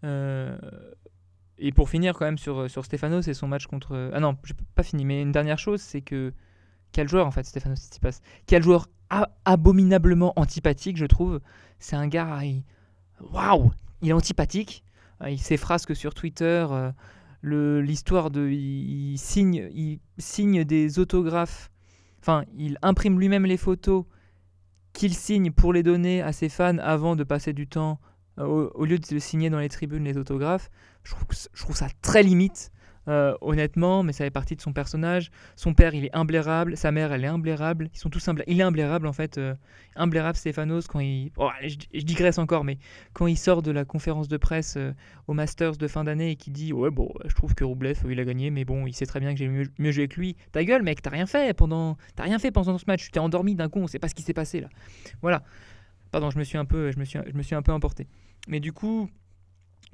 Euh, 0.02 0.58
et 1.58 1.70
pour 1.70 1.88
finir 1.88 2.14
quand 2.14 2.24
même 2.24 2.38
sur, 2.38 2.68
sur 2.68 2.84
Stefano, 2.84 3.22
c'est 3.22 3.34
son 3.34 3.46
match 3.46 3.66
contre... 3.66 4.10
Ah 4.12 4.18
non, 4.18 4.36
j'ai 4.42 4.54
pas 4.74 4.82
fini, 4.82 5.04
mais 5.04 5.22
une 5.22 5.30
dernière 5.30 5.58
chose, 5.58 5.80
c'est 5.80 6.00
que 6.00 6.32
quel 6.90 7.08
joueur 7.08 7.28
en 7.28 7.30
fait, 7.30 7.44
Stefanos 7.44 7.78
Tsitsipas. 7.78 8.20
Quel 8.46 8.64
joueur 8.64 8.88
abominablement 9.44 10.32
antipathique, 10.34 10.96
je 10.96 11.06
trouve. 11.06 11.40
C'est 11.78 11.94
un 11.94 12.08
gars, 12.08 12.40
waouh, 13.20 13.70
il 14.04 14.10
est 14.10 14.12
antipathique. 14.12 14.84
Euh, 15.22 15.30
il 15.30 15.40
ses 15.40 15.56
phrases 15.56 15.86
que 15.86 15.94
sur 15.94 16.14
Twitter, 16.14 16.66
euh, 16.70 17.80
l'histoire 17.80 18.30
de, 18.30 18.48
il, 18.48 19.18
signe, 19.18 20.64
des 20.64 20.98
autographes. 20.98 21.70
Enfin, 22.20 22.44
il 22.56 22.78
imprime 22.82 23.18
lui-même 23.18 23.46
les 23.46 23.56
photos 23.56 24.04
qu'il 24.92 25.14
signe 25.14 25.50
pour 25.50 25.72
les 25.72 25.82
donner 25.82 26.22
à 26.22 26.32
ses 26.32 26.48
fans 26.48 26.78
avant 26.78 27.16
de 27.16 27.24
passer 27.24 27.52
du 27.52 27.66
temps 27.66 27.98
euh, 28.38 28.70
au, 28.74 28.84
lieu 28.84 28.98
de 28.98 29.18
signer 29.18 29.50
dans 29.50 29.58
les 29.58 29.68
tribunes 29.68 30.04
les 30.04 30.16
autographes. 30.16 30.70
Je 31.02 31.12
trouve 31.60 31.76
ça 31.76 31.88
très 32.02 32.22
limite. 32.22 32.70
Euh, 33.06 33.36
honnêtement, 33.42 34.02
mais 34.02 34.12
ça 34.12 34.24
fait 34.24 34.30
partie 34.30 34.56
de 34.56 34.60
son 34.60 34.72
personnage. 34.72 35.30
Son 35.56 35.74
père, 35.74 35.94
il 35.94 36.06
est 36.06 36.14
imblairable, 36.14 36.76
sa 36.76 36.90
mère, 36.90 37.12
elle 37.12 37.24
est 37.24 37.28
imblairable. 37.28 37.90
Ils 37.92 37.98
sont 37.98 38.08
tous 38.08 38.28
Il 38.46 38.60
est 38.60 38.62
imblairable 38.62 39.06
en 39.06 39.12
fait, 39.12 39.36
euh, 39.36 39.54
imblairable 39.96 40.36
Stéphanos 40.36 40.86
quand 40.86 41.00
il. 41.00 41.30
Oh, 41.36 41.50
je, 41.62 42.00
digresse 42.00 42.38
encore, 42.38 42.64
mais 42.64 42.78
quand 43.12 43.26
il 43.26 43.36
sort 43.36 43.62
de 43.62 43.70
la 43.70 43.84
conférence 43.84 44.28
de 44.28 44.36
presse 44.36 44.76
euh, 44.76 44.92
au 45.28 45.34
Masters 45.34 45.76
de 45.76 45.86
fin 45.86 46.04
d'année 46.04 46.30
et 46.30 46.36
qui 46.36 46.50
dit 46.50 46.72
ouais 46.72 46.90
bon, 46.90 47.12
je 47.26 47.34
trouve 47.34 47.54
que 47.54 47.64
Roublev 47.64 47.98
il 48.08 48.18
a 48.20 48.24
gagné, 48.24 48.50
mais 48.50 48.64
bon, 48.64 48.86
il 48.86 48.94
sait 48.94 49.06
très 49.06 49.20
bien 49.20 49.32
que 49.32 49.38
j'ai 49.38 49.48
mieux, 49.48 49.66
mieux, 49.78 49.92
joué 49.92 50.08
que 50.08 50.18
lui. 50.18 50.36
Ta 50.52 50.64
gueule, 50.64 50.82
mec, 50.82 51.02
t'as 51.02 51.10
rien 51.10 51.26
fait 51.26 51.54
pendant, 51.54 51.96
t'as 52.16 52.24
rien 52.24 52.38
fait 52.38 52.50
pendant 52.50 52.78
ce 52.78 52.84
match. 52.86 53.04
Tu 53.04 53.10
t'es 53.10 53.20
endormi 53.20 53.54
d'un 53.54 53.68
coup, 53.68 53.80
on 53.80 53.86
sait 53.86 53.98
pas 53.98 54.08
ce 54.08 54.14
qui 54.14 54.22
s'est 54.22 54.34
passé 54.34 54.60
là. 54.60 54.68
Voilà. 55.20 55.42
Pardon, 56.10 56.30
je 56.30 56.38
me 56.38 56.44
suis 56.44 56.56
un 56.56 56.64
peu, 56.64 56.92
je 56.92 56.98
me 56.98 57.04
suis, 57.04 57.18
je 57.26 57.36
me 57.36 57.42
suis 57.42 57.56
un 57.56 57.62
peu 57.62 57.72
emporté. 57.72 58.06
Mais 58.46 58.60
du 58.60 58.72
coup, 58.72 59.10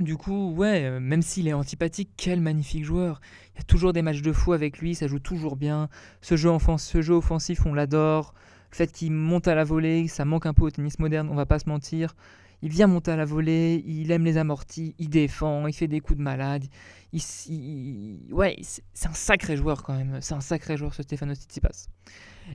du 0.00 0.16
coup, 0.16 0.52
ouais, 0.52 0.84
euh, 0.84 1.00
même 1.00 1.22
s'il 1.22 1.46
est 1.46 1.52
antipathique, 1.52 2.10
quel 2.16 2.40
magnifique 2.40 2.84
joueur. 2.84 3.20
Il 3.54 3.58
y 3.58 3.60
a 3.60 3.64
toujours 3.64 3.92
des 3.92 4.02
matchs 4.02 4.22
de 4.22 4.32
fou 4.32 4.52
avec 4.52 4.78
lui, 4.78 4.94
ça 4.94 5.06
joue 5.06 5.18
toujours 5.18 5.56
bien. 5.56 5.88
Ce 6.22 6.36
jeu, 6.36 6.48
offensif, 6.50 7.66
on 7.66 7.74
l'adore. 7.74 8.34
Le 8.72 8.76
fait 8.76 8.90
qu'il 8.92 9.12
monte 9.12 9.48
à 9.48 9.54
la 9.54 9.64
volée, 9.64 10.08
ça 10.08 10.24
manque 10.24 10.46
un 10.46 10.54
peu 10.54 10.62
au 10.62 10.70
tennis 10.70 10.98
moderne, 10.98 11.28
on 11.30 11.34
va 11.34 11.46
pas 11.46 11.58
se 11.58 11.68
mentir. 11.68 12.14
Il 12.62 12.70
vient 12.70 12.86
monter 12.86 13.10
à 13.10 13.16
la 13.16 13.24
volée, 13.24 13.82
il 13.86 14.10
aime 14.10 14.24
les 14.24 14.36
amortis, 14.36 14.94
il 14.98 15.08
défend, 15.08 15.66
il 15.66 15.72
fait 15.72 15.88
des 15.88 16.00
coups 16.00 16.18
de 16.18 16.22
malade. 16.22 16.64
ouais, 17.12 18.56
c'est 18.62 19.08
un 19.08 19.14
sacré 19.14 19.56
joueur 19.56 19.82
quand 19.82 19.94
même. 19.94 20.18
C'est 20.20 20.34
un 20.34 20.40
sacré 20.40 20.76
joueur 20.76 20.94
ce 20.94 21.02
Stefano 21.02 21.34
Tsitsipas. 21.34 21.88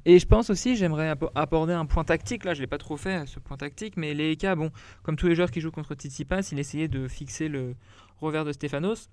Et 0.03 0.19
je 0.19 0.25
pense 0.25 0.49
aussi, 0.49 0.75
j'aimerais 0.75 1.13
aborder 1.35 1.73
un 1.73 1.85
point 1.85 2.03
tactique. 2.03 2.43
Là, 2.43 2.53
je 2.53 2.61
l'ai 2.61 2.67
pas 2.67 2.77
trop 2.77 2.97
fait 2.97 3.25
ce 3.27 3.39
point 3.39 3.57
tactique, 3.57 3.95
mais 3.97 4.11
EK, 4.11 4.47
bon, 4.55 4.71
comme 5.03 5.15
tous 5.15 5.27
les 5.27 5.35
joueurs 5.35 5.51
qui 5.51 5.61
jouent 5.61 5.71
contre 5.71 5.95
Tsitsipas, 5.95 6.49
il 6.51 6.59
essayait 6.59 6.87
de 6.87 7.07
fixer 7.07 7.47
le 7.47 7.75
revers 8.17 8.45
de 8.45 8.51
Stefanos. 8.51 9.09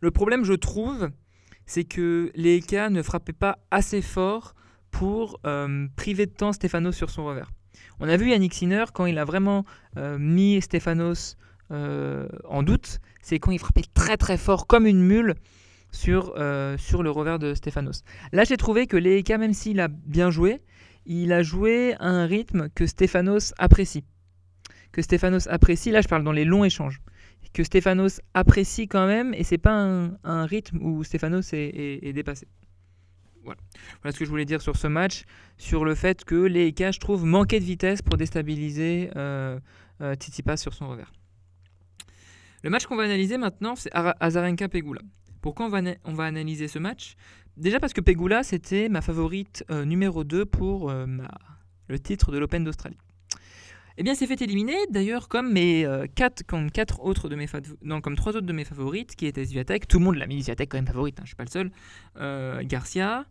Le 0.00 0.10
problème, 0.10 0.44
je 0.44 0.52
trouve, 0.52 1.10
c'est 1.66 1.84
que 1.84 2.30
EK 2.34 2.72
ne 2.90 3.02
frappaient 3.02 3.32
pas 3.32 3.58
assez 3.70 4.02
fort 4.02 4.54
pour 4.90 5.40
euh, 5.46 5.86
priver 5.96 6.26
de 6.26 6.30
temps 6.32 6.52
Stefanos 6.52 6.96
sur 6.96 7.10
son 7.10 7.26
revers. 7.26 7.50
On 8.00 8.08
a 8.08 8.16
vu 8.16 8.30
Yannick 8.30 8.54
Sinner 8.54 8.84
quand 8.92 9.06
il 9.06 9.18
a 9.18 9.24
vraiment 9.24 9.64
euh, 9.96 10.18
mis 10.18 10.60
Stefanos 10.62 11.36
euh, 11.70 12.28
en 12.44 12.62
doute, 12.62 13.00
c'est 13.22 13.38
quand 13.38 13.50
il 13.50 13.58
frappait 13.58 13.82
très 13.92 14.16
très 14.16 14.38
fort 14.38 14.66
comme 14.66 14.86
une 14.86 15.02
mule 15.02 15.34
sur, 15.96 16.34
euh, 16.36 16.76
sur 16.78 17.02
le 17.02 17.10
revers 17.10 17.38
de 17.38 17.54
Stefanos. 17.54 18.04
Là, 18.32 18.44
j'ai 18.44 18.56
trouvé 18.56 18.86
que 18.86 18.96
Leeka, 18.96 19.38
même 19.38 19.54
s'il 19.54 19.80
a 19.80 19.88
bien 19.88 20.30
joué, 20.30 20.60
il 21.06 21.32
a 21.32 21.42
joué 21.42 21.94
à 21.98 22.08
un 22.08 22.26
rythme 22.26 22.68
que 22.74 22.86
Stefanos 22.86 23.54
apprécie. 23.58 24.04
Que 24.92 25.02
Stefanos 25.02 25.46
apprécie, 25.48 25.90
là 25.90 26.00
je 26.00 26.08
parle 26.08 26.24
dans 26.24 26.32
les 26.32 26.44
longs 26.44 26.64
échanges. 26.64 27.00
Que 27.52 27.64
Stefanos 27.64 28.20
apprécie 28.34 28.88
quand 28.88 29.06
même, 29.06 29.32
et 29.34 29.44
c'est 29.44 29.58
pas 29.58 29.72
un, 29.72 30.46
rythme 30.46 30.78
où 30.82 31.02
Stefanos 31.04 31.52
est, 31.52 32.12
dépassé. 32.12 32.46
Voilà. 33.44 33.60
voilà. 34.02 34.12
ce 34.12 34.18
que 34.18 34.24
je 34.24 34.30
voulais 34.30 34.44
dire 34.44 34.60
sur 34.60 34.76
ce 34.76 34.88
match, 34.88 35.24
sur 35.56 35.84
le 35.84 35.94
fait 35.94 36.24
que 36.24 36.34
Leeka, 36.34 36.90
je 36.90 36.98
trouve, 36.98 37.24
manquait 37.24 37.60
de 37.60 37.64
vitesse 37.64 38.02
pour 38.02 38.16
déstabiliser 38.16 39.10
euh, 39.16 39.58
euh 40.00 40.14
sur 40.56 40.74
son 40.74 40.88
revers. 40.88 41.12
Le 42.62 42.70
match 42.70 42.86
qu'on 42.86 42.96
va 42.96 43.04
analyser 43.04 43.38
maintenant, 43.38 43.76
c'est 43.76 43.90
Azarenka-Pegula. 43.94 45.00
Pourquoi 45.46 45.66
on 45.66 45.68
va, 45.68 45.80
on 46.04 46.12
va 46.12 46.24
analyser 46.24 46.66
ce 46.66 46.80
match? 46.80 47.14
Déjà 47.56 47.78
parce 47.78 47.92
que 47.92 48.00
Pegula, 48.00 48.42
c'était 48.42 48.88
ma 48.88 49.00
favorite 49.00 49.62
euh, 49.70 49.84
numéro 49.84 50.24
2 50.24 50.44
pour 50.44 50.90
euh, 50.90 51.06
le 51.86 51.98
titre 52.00 52.32
de 52.32 52.38
l'Open 52.38 52.64
d'Australie. 52.64 52.98
Eh 53.96 54.02
bien, 54.02 54.16
c'est 54.16 54.26
fait 54.26 54.42
éliminer, 54.42 54.74
d'ailleurs, 54.90 55.28
comme 55.28 55.52
mes 55.52 55.84
euh, 55.86 56.08
quatre, 56.12 56.42
comme 56.42 56.68
autres 56.98 57.28
de 57.28 57.36
mes 57.36 57.46
comme 58.02 58.16
trois 58.16 58.34
autres 58.34 58.46
de 58.48 58.52
mes 58.52 58.64
favorites, 58.64 59.14
qui 59.14 59.26
étaient 59.26 59.44
Zviatek. 59.44 59.86
Tout 59.86 60.00
le 60.00 60.06
monde 60.06 60.16
l'a 60.16 60.26
mis 60.26 60.42
Zviatek 60.42 60.68
quand 60.68 60.78
même 60.78 60.86
favorite, 60.88 61.20
hein, 61.20 61.22
je 61.22 61.28
suis 61.28 61.36
pas 61.36 61.44
le 61.44 61.50
seul. 61.50 61.70
Garcia 62.66 63.24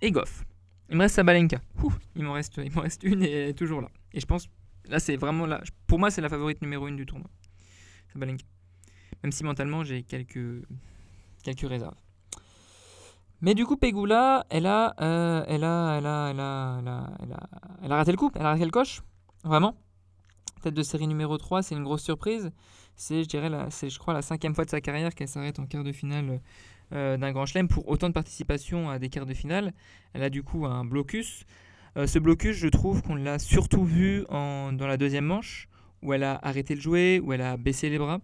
et 0.00 0.12
Goff. 0.12 0.46
Il 0.88 0.96
me 0.96 1.02
reste 1.02 1.16
Sabalenka. 1.16 1.60
il 2.16 2.22
m'en 2.22 2.32
reste, 2.32 2.58
reste 2.74 3.02
une 3.02 3.22
et 3.22 3.30
elle 3.30 3.48
est 3.50 3.52
toujours 3.52 3.82
là. 3.82 3.90
Et 4.14 4.20
je 4.20 4.24
pense, 4.24 4.48
là, 4.88 4.98
c'est 4.98 5.16
vraiment 5.16 5.44
là. 5.44 5.62
Pour 5.86 5.98
moi, 5.98 6.10
c'est 6.10 6.22
la 6.22 6.30
favorite 6.30 6.62
numéro 6.62 6.86
1 6.86 6.92
du 6.92 7.04
tournoi. 7.04 7.28
Sabalenka. 8.14 8.46
Même 9.22 9.32
si 9.32 9.44
mentalement, 9.44 9.84
j'ai 9.84 10.02
quelques 10.04 10.64
quelques 11.42 11.68
réserves. 11.68 11.94
Mais 13.42 13.54
du 13.54 13.64
coup, 13.64 13.76
Pegula, 13.76 14.44
elle 14.50 14.66
a, 14.66 14.94
raté 17.88 18.12
le 18.12 18.16
coup, 18.16 18.30
elle 18.34 18.42
a 18.42 18.50
raté 18.50 18.64
le 18.64 18.70
coche, 18.70 19.02
vraiment. 19.44 19.74
Tête 20.62 20.74
de 20.74 20.82
série 20.82 21.06
numéro 21.06 21.38
3, 21.38 21.62
c'est 21.62 21.74
une 21.74 21.84
grosse 21.84 22.02
surprise. 22.02 22.52
C'est, 22.96 23.22
je 23.22 23.28
dirais, 23.28 23.50
c'est, 23.70 23.88
je 23.88 23.98
crois, 23.98 24.12
la 24.12 24.20
cinquième 24.20 24.54
fois 24.54 24.66
de 24.66 24.70
sa 24.70 24.82
carrière 24.82 25.14
qu'elle 25.14 25.28
s'arrête 25.28 25.58
en 25.58 25.64
quart 25.64 25.84
de 25.84 25.92
finale 25.92 26.42
euh, 26.92 27.16
d'un 27.16 27.32
Grand 27.32 27.46
Chelem 27.46 27.66
pour 27.66 27.88
autant 27.88 28.08
de 28.08 28.12
participation 28.12 28.90
à 28.90 28.98
des 28.98 29.08
quarts 29.08 29.24
de 29.24 29.32
finale. 29.32 29.72
Elle 30.12 30.22
a 30.22 30.28
du 30.28 30.42
coup 30.42 30.66
un 30.66 30.84
blocus. 30.84 31.46
Euh, 31.96 32.06
ce 32.06 32.18
blocus, 32.18 32.54
je 32.56 32.68
trouve 32.68 33.00
qu'on 33.00 33.14
l'a 33.14 33.38
surtout 33.38 33.84
vu 33.84 34.26
dans 34.28 34.86
la 34.86 34.98
deuxième 34.98 35.24
manche, 35.24 35.69
où 36.02 36.12
elle 36.12 36.24
a 36.24 36.38
arrêté 36.42 36.74
de 36.74 36.80
jouer, 36.80 37.20
où 37.22 37.32
elle 37.32 37.42
a 37.42 37.56
baissé 37.56 37.90
les 37.90 37.98
bras. 37.98 38.20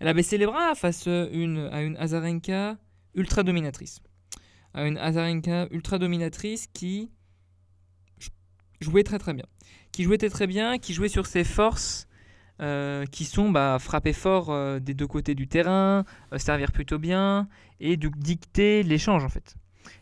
Elle 0.00 0.08
a 0.08 0.14
baissé 0.14 0.38
les 0.38 0.46
bras 0.46 0.74
face 0.74 1.06
une, 1.06 1.68
à 1.72 1.82
une 1.82 1.96
Azarenka 1.96 2.76
ultra 3.14 3.42
dominatrice. 3.42 4.00
À 4.74 4.86
une 4.86 4.98
Azarenka 4.98 5.68
ultra 5.70 5.98
dominatrice 5.98 6.66
qui 6.72 7.10
jouait 8.80 9.04
très 9.04 9.18
très 9.18 9.34
bien. 9.34 9.46
Qui 9.92 10.04
jouait 10.04 10.18
très 10.18 10.30
très 10.30 10.46
bien, 10.46 10.78
qui 10.78 10.94
jouait 10.94 11.08
sur 11.08 11.26
ses 11.26 11.44
forces 11.44 12.08
euh, 12.60 13.06
qui 13.06 13.24
sont 13.24 13.50
bah, 13.50 13.78
frapper 13.80 14.12
fort 14.12 14.50
euh, 14.50 14.78
des 14.78 14.94
deux 14.94 15.06
côtés 15.06 15.34
du 15.34 15.48
terrain, 15.48 16.04
euh, 16.32 16.38
servir 16.38 16.70
plutôt 16.70 16.98
bien 16.98 17.48
et 17.80 17.96
dicter 17.96 18.84
l'échange 18.84 19.24
en 19.24 19.28
fait. 19.28 19.56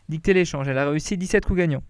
Dicter 0.09 0.33
l'échange. 0.33 0.67
Elle 0.67 0.77
a 0.77 0.87
réussi 0.87 1.17
17 1.17 1.45
coups 1.45 1.57
gagnants. 1.57 1.83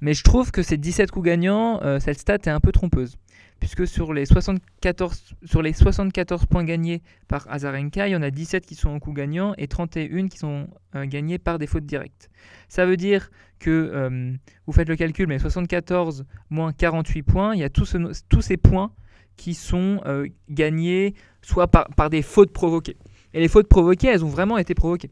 Mais 0.00 0.12
je 0.12 0.22
trouve 0.22 0.50
que 0.50 0.62
ces 0.62 0.76
17 0.76 1.10
coups 1.10 1.24
gagnants, 1.24 1.80
cette 2.00 2.18
stat 2.18 2.34
est 2.34 2.48
un 2.48 2.60
peu 2.60 2.70
trompeuse 2.70 3.16
puisque 3.64 3.86
sur 3.86 4.12
les 4.12 4.26
74, 4.26 5.36
sur 5.46 5.62
les 5.62 5.72
74 5.72 6.44
points 6.44 6.64
gagnés 6.64 7.00
par 7.28 7.50
Azarenka, 7.50 8.06
il 8.06 8.10
y 8.10 8.16
en 8.16 8.20
a 8.20 8.30
17 8.30 8.66
qui 8.66 8.74
sont 8.74 8.90
en 8.90 8.98
coup 8.98 9.14
gagnant 9.14 9.54
et 9.56 9.68
31 9.68 10.28
qui 10.28 10.36
sont 10.36 10.68
euh, 10.94 11.06
gagnés 11.06 11.38
par 11.38 11.58
des 11.58 11.66
fautes 11.66 11.86
directes. 11.86 12.28
Ça 12.68 12.84
veut 12.84 12.98
dire 12.98 13.30
que, 13.58 13.70
euh, 13.70 14.32
vous 14.66 14.72
faites 14.74 14.90
le 14.90 14.96
calcul, 14.96 15.28
mais 15.28 15.38
74 15.38 16.26
moins 16.50 16.74
48 16.74 17.22
points, 17.22 17.54
il 17.54 17.60
y 17.60 17.64
a 17.64 17.70
tous, 17.70 17.96
ces 18.42 18.56
points 18.58 18.92
qui 19.38 19.54
sont 19.54 20.02
euh, 20.04 20.28
gagnés 20.50 21.14
soit 21.40 21.68
par, 21.68 21.88
par, 21.96 22.10
des 22.10 22.20
fautes 22.20 22.52
provoquées. 22.52 22.98
Et 23.32 23.40
les 23.40 23.48
fautes 23.48 23.68
provoquées, 23.68 24.08
elles 24.08 24.26
ont 24.26 24.28
vraiment 24.28 24.58
été 24.58 24.74
provoquées. 24.74 25.10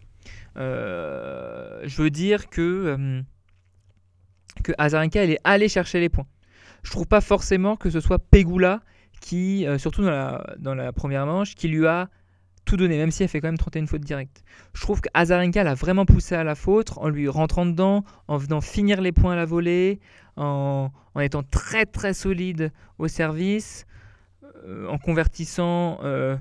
je 0.57 2.03
veux 2.03 2.11
dire 2.11 2.51
que, 2.51 3.23
que 4.63 4.73
Azarenka, 4.77 5.25
elle 5.25 5.31
est 5.31 5.41
allée 5.43 5.71
chercher 5.71 6.01
les 6.01 6.11
points 6.11 6.27
je 6.83 6.91
trouve 6.91 7.07
pas 7.07 7.21
forcément 7.21 7.77
que 7.77 7.91
ce 7.91 8.01
soit 8.01 8.19
Pegula 8.19 8.81
qui, 9.21 9.67
euh, 9.67 9.79
surtout 9.79 10.03
dans 10.03 10.75
la, 10.75 10.93
première 10.93 11.27
manche, 11.27 11.55
qui 11.55 11.69
lui 11.69 11.87
a 11.87 12.09
tout 12.65 12.77
donné, 12.77 12.97
même 12.97 13.11
si 13.11 13.23
elle 13.23 13.29
fait 13.29 13.41
quand 13.41 13.49
même 13.49 13.59
31 13.59 13.87
fautes 13.87 14.03
directes. 14.03 14.45
Je 14.75 14.81
trouve 14.83 15.01
qu'Azarenka 15.01 15.65
l'a 15.65 15.75
vraiment 15.75 16.05
poussé 16.05 16.35
à 16.35 16.45
la 16.45 16.55
faute 16.55 16.93
en 16.97 17.09
lui 17.09 17.29
rentrant 17.29 17.67
dedans, 17.67 18.05
en 18.29 18.37
venant 18.37 18.61
finir 18.61 19.01
les 19.01 19.13
points 19.13 19.33
à 19.33 19.37
la 19.37 19.45
volée, 19.45 20.01
en, 20.37 20.91
en 21.15 21.21
étant 21.21 21.43
très 21.43 21.87
très 21.87 22.15
solide 22.15 22.73
au 22.99 23.09
service, 23.09 23.87
euh, 24.65 24.87
en 24.89 24.99
convertissant 24.99 25.99
euh, 26.05 26.37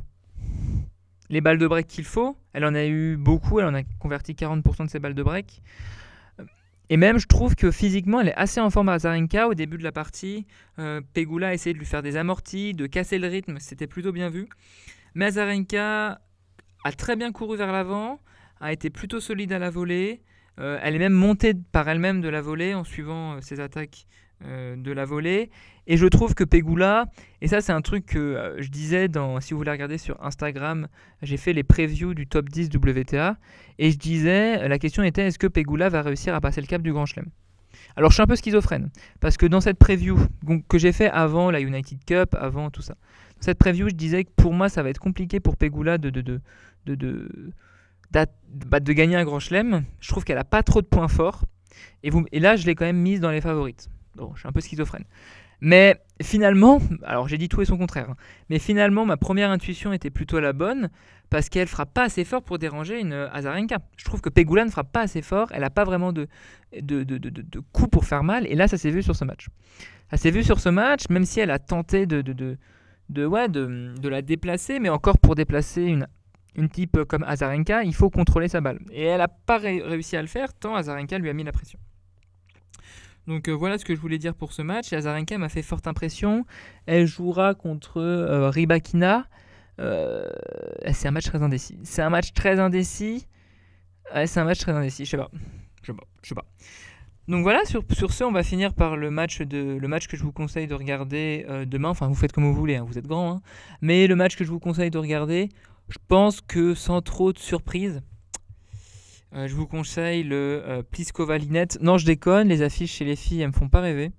les 1.29 1.41
balles 1.41 1.57
de 1.57 1.67
break 1.67 1.87
qu'il 1.87 2.05
faut. 2.05 2.37
Elle 2.53 2.65
en 2.65 2.75
a 2.75 2.85
eu 2.85 3.17
beaucoup, 3.17 3.59
elle 3.59 3.65
en 3.65 3.73
a 3.73 3.83
converti 3.99 4.33
40% 4.33 4.85
de 4.85 4.89
ses 4.89 4.99
balles 4.99 5.15
de 5.15 5.23
break. 5.23 5.61
Et 6.91 6.97
même, 6.97 7.17
je 7.19 7.25
trouve 7.25 7.55
que 7.55 7.71
physiquement, 7.71 8.19
elle 8.19 8.27
est 8.27 8.35
assez 8.35 8.59
en 8.59 8.69
forme 8.69 8.89
à 8.89 8.95
Azarenka. 8.95 9.47
Au 9.47 9.53
début 9.53 9.77
de 9.77 9.83
la 9.83 9.93
partie, 9.93 10.45
euh, 10.77 10.99
Pegula 11.13 11.47
a 11.47 11.53
essayé 11.53 11.73
de 11.73 11.79
lui 11.79 11.85
faire 11.85 12.01
des 12.01 12.17
amortis, 12.17 12.73
de 12.73 12.85
casser 12.85 13.17
le 13.17 13.29
rythme, 13.29 13.59
c'était 13.59 13.87
plutôt 13.87 14.11
bien 14.11 14.29
vu. 14.29 14.49
Mais 15.15 15.27
Azarenka 15.27 16.19
a 16.83 16.91
très 16.91 17.15
bien 17.15 17.31
couru 17.31 17.55
vers 17.55 17.71
l'avant, 17.71 18.19
a 18.59 18.73
été 18.73 18.89
plutôt 18.89 19.21
solide 19.21 19.53
à 19.53 19.59
la 19.59 19.69
volée. 19.69 20.21
Euh, 20.59 20.79
elle 20.83 20.95
est 20.95 20.99
même 20.99 21.13
montée 21.13 21.53
par 21.53 21.87
elle-même 21.87 22.19
de 22.19 22.27
la 22.27 22.41
volée 22.41 22.73
en 22.73 22.83
suivant 22.83 23.35
euh, 23.35 23.37
ses 23.39 23.61
attaques 23.61 24.05
euh, 24.45 24.75
de 24.75 24.91
la 24.91 25.05
volée. 25.05 25.49
Et 25.87 25.97
je 25.97 26.05
trouve 26.05 26.35
que 26.35 26.43
Pegula, 26.43 27.05
et 27.41 27.47
ça 27.47 27.61
c'est 27.61 27.71
un 27.71 27.81
truc 27.81 28.05
que 28.05 28.19
euh, 28.19 28.61
je 28.61 28.69
disais 28.69 29.07
dans, 29.07 29.39
si 29.39 29.53
vous 29.53 29.57
voulez 29.57 29.71
regarder 29.71 29.97
sur 29.97 30.23
Instagram, 30.23 30.87
j'ai 31.21 31.37
fait 31.37 31.53
les 31.53 31.63
previews 31.63 32.13
du 32.13 32.27
top 32.27 32.49
10 32.49 32.69
WTA, 32.73 33.37
et 33.79 33.91
je 33.91 33.97
disais, 33.97 34.67
la 34.67 34.77
question 34.77 35.03
était 35.03 35.23
est-ce 35.23 35.39
que 35.39 35.47
Pegula 35.47 35.89
va 35.89 36.01
réussir 36.01 36.35
à 36.35 36.41
passer 36.41 36.61
le 36.61 36.67
cap 36.67 36.81
du 36.81 36.93
Grand 36.93 37.05
Chelem? 37.05 37.29
Alors 37.95 38.11
je 38.11 38.15
suis 38.15 38.23
un 38.23 38.27
peu 38.27 38.35
schizophrène, 38.35 38.89
parce 39.19 39.37
que 39.37 39.45
dans 39.45 39.61
cette 39.61 39.77
preview 39.77 40.17
que 40.69 40.77
j'ai 40.77 40.91
fait 40.91 41.09
avant 41.09 41.51
la 41.51 41.59
United 41.59 42.05
Cup, 42.05 42.35
avant 42.39 42.69
tout 42.69 42.81
ça, 42.81 42.93
dans 42.93 43.41
cette 43.41 43.57
preview 43.57 43.89
je 43.89 43.95
disais 43.95 44.23
que 44.23 44.31
pour 44.35 44.53
moi 44.53 44.69
ça 44.69 44.83
va 44.83 44.89
être 44.89 44.99
compliqué 44.99 45.39
pour 45.39 45.57
Pegula 45.57 45.97
de, 45.97 46.09
de, 46.09 46.21
de, 46.21 46.41
de, 46.85 46.95
de, 46.95 47.29
bah, 48.11 48.79
de 48.79 48.93
gagner 48.93 49.15
un 49.15 49.25
grand 49.25 49.39
chelem. 49.39 49.83
Je 49.99 50.09
trouve 50.09 50.23
qu'elle 50.23 50.37
a 50.37 50.43
pas 50.43 50.63
trop 50.63 50.81
de 50.81 50.87
points 50.87 51.07
forts, 51.07 51.43
et, 52.03 52.09
vous, 52.09 52.25
et 52.31 52.39
là 52.39 52.55
je 52.55 52.65
l'ai 52.65 52.75
quand 52.75 52.85
même 52.85 53.01
mise 53.01 53.19
dans 53.19 53.31
les 53.31 53.41
favorites. 53.41 53.89
Bon, 54.15 54.31
je 54.35 54.39
suis 54.39 54.47
un 54.47 54.51
peu 54.51 54.61
schizophrène. 54.61 55.05
Mais 55.61 56.01
finalement, 56.23 56.81
alors 57.03 57.27
j'ai 57.27 57.37
dit 57.37 57.47
tout 57.47 57.61
et 57.61 57.65
son 57.65 57.77
contraire, 57.77 58.09
hein, 58.09 58.15
mais 58.49 58.57
finalement 58.57 59.05
ma 59.05 59.15
première 59.15 59.51
intuition 59.51 59.93
était 59.93 60.09
plutôt 60.09 60.39
la 60.39 60.53
bonne 60.53 60.89
parce 61.29 61.49
qu'elle 61.49 61.67
frappe 61.67 61.93
pas 61.93 62.03
assez 62.03 62.25
fort 62.25 62.41
pour 62.41 62.57
déranger 62.57 62.99
une 62.99 63.13
Azarenka. 63.13 63.77
Je 63.95 64.03
trouve 64.03 64.21
que 64.21 64.29
Pegula 64.29 64.65
ne 64.65 64.71
frappe 64.71 64.91
pas 64.91 65.01
assez 65.01 65.21
fort, 65.21 65.49
elle 65.51 65.61
n'a 65.61 65.69
pas 65.69 65.83
vraiment 65.83 66.13
de, 66.13 66.27
de, 66.73 67.03
de, 67.03 67.17
de, 67.19 67.59
coups 67.71 67.89
pour 67.91 68.05
faire 68.05 68.23
mal, 68.23 68.47
et 68.47 68.55
là 68.55 68.67
ça 68.67 68.77
s'est 68.77 68.89
vu 68.89 69.03
sur 69.03 69.15
ce 69.15 69.23
match. 69.23 69.47
Ça 70.09 70.17
s'est 70.17 70.31
vu 70.31 70.43
sur 70.43 70.59
ce 70.59 70.69
match, 70.69 71.03
même 71.09 71.25
si 71.25 71.39
elle 71.39 71.51
a 71.51 71.59
tenté 71.59 72.07
de, 72.07 72.21
de, 72.21 72.57
de, 73.09 73.25
ouais, 73.25 73.47
de, 73.47 73.93
de 73.97 74.09
la 74.09 74.23
déplacer, 74.23 74.79
mais 74.79 74.89
encore 74.89 75.19
pour 75.19 75.35
déplacer 75.35 75.83
une, 75.83 76.07
une 76.55 76.69
type 76.69 77.03
comme 77.03 77.23
Azarenka, 77.23 77.83
il 77.83 77.93
faut 77.93 78.09
contrôler 78.09 78.47
sa 78.47 78.61
balle. 78.61 78.79
Et 78.91 79.03
elle 79.03 79.19
n'a 79.19 79.27
pas 79.27 79.59
réussi 79.59 80.17
à 80.17 80.21
le 80.21 80.27
faire, 80.27 80.53
tant 80.53 80.75
Azarenka 80.75 81.19
lui 81.19 81.29
a 81.29 81.33
mis 81.33 81.43
la 81.43 81.51
pression. 81.51 81.79
Donc 83.31 83.47
euh, 83.47 83.53
voilà 83.53 83.77
ce 83.77 83.85
que 83.85 83.95
je 83.95 84.01
voulais 84.01 84.17
dire 84.17 84.35
pour 84.35 84.51
ce 84.51 84.61
match. 84.61 84.91
Azarenka 84.91 85.37
m'a 85.37 85.47
fait 85.47 85.61
forte 85.61 85.87
impression. 85.87 86.45
Elle 86.85 87.05
jouera 87.05 87.55
contre 87.55 88.01
euh, 88.01 88.49
Ribakina. 88.49 89.25
Euh, 89.79 90.29
c'est 90.91 91.07
un 91.07 91.11
match 91.11 91.27
très 91.27 91.41
indécis. 91.41 91.79
C'est 91.83 92.01
un 92.01 92.09
match 92.09 92.33
très 92.33 92.59
indécis. 92.59 93.25
c'est 94.25 94.39
un 94.39 94.43
match 94.43 94.59
très 94.59 94.73
indécis. 94.73 95.05
Je 95.05 95.11
sais 95.11 95.17
pas. 95.17 95.31
Je 95.81 95.93
sais 96.23 96.35
pas. 96.35 96.45
Donc 97.29 97.43
voilà, 97.43 97.63
sur, 97.63 97.83
ce, 98.11 98.23
on 98.25 98.33
va 98.33 98.43
finir 98.43 98.73
par 98.73 98.97
le 98.97 99.09
match, 99.09 99.41
de, 99.41 99.77
le 99.79 99.87
match 99.87 100.07
que 100.07 100.17
je 100.17 100.23
vous 100.23 100.33
conseille 100.33 100.67
de 100.67 100.75
regarder 100.75 101.45
demain. 101.65 101.89
Enfin, 101.89 102.07
vous 102.09 102.15
faites 102.15 102.33
comme 102.33 102.43
vous 102.43 102.53
voulez, 102.53 102.75
hein, 102.75 102.83
vous 102.85 102.97
êtes 102.97 103.07
grand. 103.07 103.31
Hein. 103.31 103.41
Mais 103.79 104.07
le 104.07 104.15
match 104.17 104.35
que 104.35 104.43
je 104.43 104.49
vous 104.49 104.59
conseille 104.59 104.91
de 104.91 104.97
regarder, 104.97 105.47
je 105.87 105.97
pense 106.09 106.41
que 106.41 106.73
sans 106.73 107.01
trop 107.01 107.31
de 107.31 107.39
surprise, 107.39 108.01
euh, 109.33 109.47
je 109.47 109.55
vous 109.55 109.67
conseille 109.67 110.23
le 110.23 110.61
euh, 110.65 110.83
Pliskova 110.83 111.37
Linette. 111.37 111.77
Non, 111.81 111.97
je 111.97 112.05
déconne, 112.05 112.49
les 112.49 112.61
affiches 112.61 112.91
chez 112.91 113.05
les 113.05 113.15
filles, 113.15 113.41
elles 113.41 113.47
me 113.47 113.53
font 113.53 113.69
pas 113.69 113.81
rêver. 113.81 114.11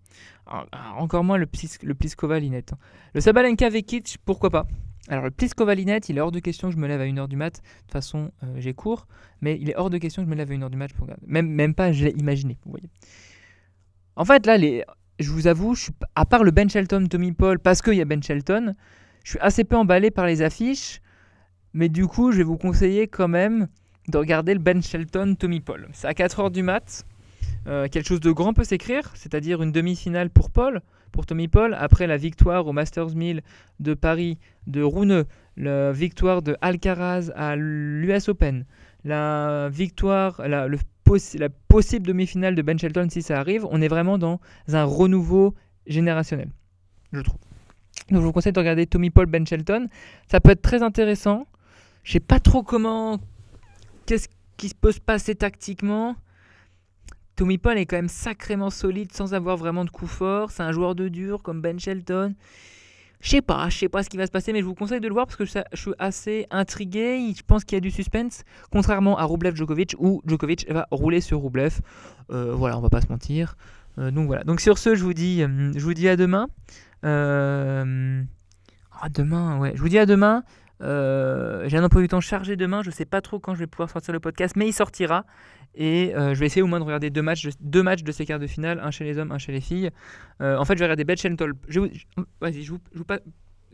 Encore 0.97 1.25
moins 1.25 1.39
le, 1.39 1.47
le 1.83 1.95
Pliskova 1.95 2.39
Linette. 2.39 2.73
Le 3.15 3.21
Sabalenka 3.21 3.69
Vekic, 3.69 4.19
pourquoi 4.25 4.51
pas? 4.51 4.67
Alors 5.09 5.25
le 5.25 5.31
Pliskova 5.31 5.75
Linette, 5.75 6.09
il 6.09 6.19
est 6.19 6.21
hors 6.21 6.33
de 6.33 6.39
question 6.39 6.69
que 6.69 6.75
je 6.75 6.81
me 6.81 6.87
lève 6.87 7.01
à 7.01 7.07
1h 7.07 7.29
du 7.29 7.37
mat. 7.37 7.57
De 7.57 7.81
toute 7.83 7.93
façon, 7.93 8.31
euh, 8.43 8.55
j'ai 8.59 8.73
cours, 8.73 9.07
mais 9.41 9.59
il 9.61 9.69
est 9.71 9.77
hors 9.77 9.91
de 9.91 9.99
question 9.99 10.23
que 10.23 10.27
je 10.27 10.31
me 10.31 10.37
lève 10.37 10.51
à 10.51 10.55
1h 10.55 10.71
du 10.71 10.77
mat 10.77 10.93
pour. 10.93 11.07
Même, 11.27 11.49
même 11.49 11.75
pas, 11.75 11.93
je 11.93 12.05
l'ai 12.05 12.13
imaginé, 12.13 12.59
vous 12.65 12.71
voyez. 12.71 12.89
En 14.17 14.25
fait, 14.25 14.47
là, 14.47 14.59
je 14.59 15.31
vous 15.31 15.47
avoue, 15.47 15.75
à 16.15 16.25
part 16.25 16.45
le 16.45 16.51
Ben 16.51 16.69
Shelton, 16.71 17.07
Tommy 17.09 17.33
Paul, 17.33 17.59
parce 17.59 17.83
qu'il 17.83 17.95
y 17.95 18.01
a 18.01 18.05
Ben 18.05 18.23
Shelton, 18.23 18.75
je 19.25 19.31
suis 19.31 19.39
assez 19.41 19.65
peu 19.65 19.77
emballé 19.77 20.11
par 20.11 20.27
les 20.27 20.43
affiches. 20.43 21.01
Mais 21.75 21.89
du 21.89 22.07
coup, 22.07 22.33
je 22.33 22.39
vais 22.39 22.43
vous 22.45 22.59
conseiller 22.59 23.09
quand 23.09 23.29
même 23.29 23.69
de 24.09 24.19
regarder 24.19 24.55
le 24.55 24.61
Ben 24.61 24.83
Shelton 24.83 25.37
Tommy 25.39 25.61
Paul. 25.61 25.89
C'est 25.93 26.07
à 26.07 26.13
4h 26.13 26.51
du 26.51 26.63
mat. 26.63 27.05
Euh, 27.69 27.87
quelque 27.89 28.07
chose 28.07 28.21
de 28.21 28.33
grand 28.33 28.55
peut 28.55 28.65
s'écrire, 28.65 29.13
c'est-à-dire 29.15 29.63
une 29.63 29.71
demi-finale 29.71 30.31
pour 30.31 30.51
Paul, 30.51 30.81
pour 31.13 31.27
Tommy 31.27 31.47
Paul, 31.47 31.75
après 31.75 32.09
la 32.09 32.17
victoire 32.17 32.67
au 32.67 32.73
Masters 32.73 33.15
1000 33.15 33.43
de 33.79 33.95
Paris 33.95 34.39
de 34.67 34.83
Rouneux, 34.83 35.27
la 35.57 35.93
victoire 35.93 36.43
de 36.43 36.57
Alcaraz 36.61 37.31
à 37.37 37.55
l'US 37.55 38.29
Open, 38.29 38.65
la 39.05 39.69
victoire, 39.71 40.41
la, 40.49 40.67
la 40.67 41.49
possible 41.69 42.07
demi-finale 42.07 42.57
de 42.57 42.63
Ben 42.63 42.79
Shelton 42.79 43.09
si 43.11 43.23
ça 43.23 43.39
arrive, 43.39 43.65
on 43.71 43.81
est 43.81 43.89
vraiment 43.89 44.19
dans 44.19 44.41
un 44.69 44.85
renouveau 44.85 45.55
générationnel, 45.87 46.49
je 47.13 47.21
trouve. 47.21 47.39
Donc 48.11 48.21
je 48.21 48.27
vous 48.27 48.33
conseille 48.33 48.53
de 48.53 48.59
regarder 48.59 48.87
Tommy 48.87 49.11
Paul 49.11 49.27
Ben 49.27 49.47
Shelton. 49.47 49.89
Ça 50.31 50.41
peut 50.41 50.51
être 50.51 50.63
très 50.63 50.83
intéressant. 50.83 51.47
Je 52.03 52.13
sais 52.13 52.21
pas 52.21 52.41
trop 52.41 52.63
comment 52.63 53.21
qu'est-ce 54.07 54.29
qui 54.57 54.73
peut 54.75 54.93
se 54.93 55.01
passer 55.01 55.35
tactiquement? 55.35 56.17
Tommy 57.37 57.59
Paul 57.59 57.79
est 57.79 57.87
quand 57.87 57.97
même 57.97 58.09
sacrément 58.09 58.71
solide 58.71 59.13
sans 59.13 59.35
avoir 59.35 59.57
vraiment 59.57 59.85
de 59.85 59.91
coup 59.91 60.07
fort. 60.07 60.51
C'est 60.51 60.63
un 60.63 60.73
joueur 60.73 60.95
de 60.95 61.09
dur 61.09 61.43
comme 61.43 61.61
Ben 61.61 61.81
Shelton. 61.81 62.35
Je 63.21 63.31
sais 63.31 63.41
pas, 63.41 63.69
je 63.69 63.79
sais 63.79 63.89
pas 63.89 64.03
ce 64.03 64.11
qui 64.11 64.17
va 64.17 64.27
se 64.27 64.33
passer, 64.33 64.53
mais 64.53 64.61
je 64.61 64.65
vous 64.65 64.75
conseille 64.75 65.01
de 65.01 65.07
le 65.07 65.15
voir 65.15 65.27
parce 65.27 65.37
que 65.37 65.45
je, 65.45 65.63
suis 65.75 65.93
assez 66.01 66.47
intrigué. 66.51 67.33
Je 67.37 67.43
pense 67.47 67.65
qu'il 67.65 67.77
y 67.77 67.79
a 67.79 67.81
du 67.81 67.93
suspense, 67.93 68.43
contrairement 68.73 69.17
à 69.17 69.25
Rublev 69.25 69.55
Djokovic 69.55 69.95
où 69.99 70.23
Djokovic 70.27 70.69
va 70.69 70.89
rouler 70.91 71.21
sur 71.21 71.41
Rublev. 71.41 71.81
Euh, 72.31 72.53
voilà, 72.53 72.77
on 72.77 72.81
va 72.81 72.91
pas 72.91 73.01
se 73.01 73.07
mentir. 73.09 73.57
Euh, 73.99 74.11
donc 74.11 74.27
voilà. 74.27 74.43
Donc 74.43 74.61
sur 74.61 74.77
ce, 74.77 74.97
je 74.97 75.05
vous 75.05 75.15
dis, 75.15 75.43
euh, 75.43 75.73
je 75.77 75.85
vous 75.85 75.95
dis 75.95 76.09
à 76.09 76.17
demain. 76.17 76.49
Euh... 77.05 78.23
Ah, 79.01 79.09
demain, 79.09 79.59
ouais. 79.59 79.73
Je 79.75 79.81
vous 79.81 79.89
dis 79.89 79.99
à 79.99 80.07
demain. 80.07 80.43
Euh, 80.83 81.69
j'ai 81.69 81.77
un 81.77 81.85
emploi 81.85 82.03
du 82.03 82.09
temps 82.09 82.21
chargé 82.21 82.57
demain. 82.57 82.83
Je 82.83 82.91
ne 82.91 82.95
sais 82.95 83.05
pas 83.05 83.21
trop 83.21 83.39
quand 83.39 83.55
je 83.55 83.61
vais 83.61 83.67
pouvoir 83.67 83.91
sortir 83.91 84.13
le 84.13 84.21
podcast, 84.21 84.57
mais 84.57 84.69
il 84.69 84.73
sortira. 84.73 85.25
Et 85.75 86.15
euh, 86.15 86.35
je 86.35 86.41
vais 86.41 86.47
essayer 86.47 86.63
au 86.63 86.67
moins 86.67 86.81
de 86.81 86.85
regarder 86.85 87.11
deux 87.11 87.23
matchs, 87.23 87.49
deux 87.61 87.83
matchs 87.83 88.03
de 88.03 88.13
ces 88.13 88.27
quarts 88.27 88.39
de 88.39 88.47
finale, 88.47 88.81
un 88.81 88.91
chez 88.91 89.05
les 89.05 89.19
hommes, 89.19 89.33
un 89.33 89.39
chez 89.39 89.53
les 89.53 89.61
filles. 89.61 89.91
Euh, 90.41 90.57
en 90.57 90.65
fait, 90.65 90.75
je 90.75 90.81
vais 90.81 90.87
regarder 90.87 91.05
Betch 91.05 91.23
Je, 91.69 91.81
vous, 91.81 91.89
vas-y, 92.41 92.63
je 92.63 92.73
vous, 92.73 92.79
je, 92.95 93.03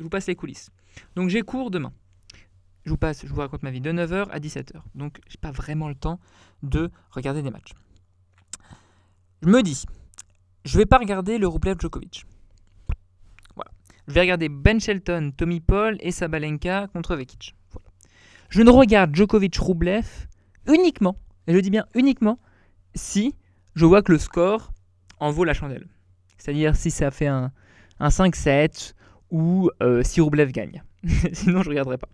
passe, 0.08 0.26
les 0.26 0.36
coulisses. 0.36 0.70
Donc 1.16 1.28
j'ai 1.28 1.42
cours 1.42 1.70
demain. 1.70 1.92
Je 2.84 2.90
vous 2.90 2.96
passe, 2.96 3.26
je 3.26 3.32
vous 3.32 3.40
raconte 3.40 3.62
ma 3.62 3.70
vie 3.70 3.80
de 3.80 3.92
9h 3.92 4.28
à 4.30 4.38
17h. 4.38 4.80
Donc 4.94 5.18
j'ai 5.28 5.38
pas 5.38 5.50
vraiment 5.50 5.88
le 5.88 5.94
temps 5.94 6.20
de 6.62 6.90
regarder 7.10 7.42
des 7.42 7.50
matchs. 7.50 7.72
Je 9.42 9.48
me 9.48 9.62
dis, 9.62 9.84
je 10.64 10.78
vais 10.78 10.86
pas 10.86 10.98
regarder 10.98 11.38
le 11.38 11.46
Rublev 11.48 11.78
Djokovic. 11.78 12.24
Je 14.08 14.14
vais 14.14 14.20
regarder 14.22 14.48
Ben 14.48 14.80
Shelton, 14.80 15.32
Tommy 15.36 15.60
Paul 15.60 15.98
et 16.00 16.12
Sabalenka 16.12 16.88
contre 16.94 17.14
Vekic. 17.14 17.54
Je 18.48 18.62
ne 18.62 18.70
regarde 18.70 19.14
Djokovic-Rublev 19.14 20.06
uniquement, 20.66 21.18
et 21.46 21.52
je 21.52 21.58
dis 21.58 21.68
bien 21.68 21.84
uniquement, 21.94 22.38
si 22.94 23.34
je 23.74 23.84
vois 23.84 24.00
que 24.00 24.10
le 24.10 24.18
score 24.18 24.72
en 25.20 25.30
vaut 25.30 25.44
la 25.44 25.52
chandelle. 25.52 25.86
C'est-à-dire 26.38 26.74
si 26.74 26.90
ça 26.90 27.10
fait 27.10 27.26
un, 27.26 27.52
5-7 28.00 28.94
ou 29.30 29.70
euh, 29.82 30.02
si 30.02 30.22
Rublev 30.22 30.52
gagne. 30.52 30.82
Sinon, 31.34 31.62
je 31.62 31.68
ne 31.68 31.70
regarderai 31.70 31.98
pas. 31.98 32.08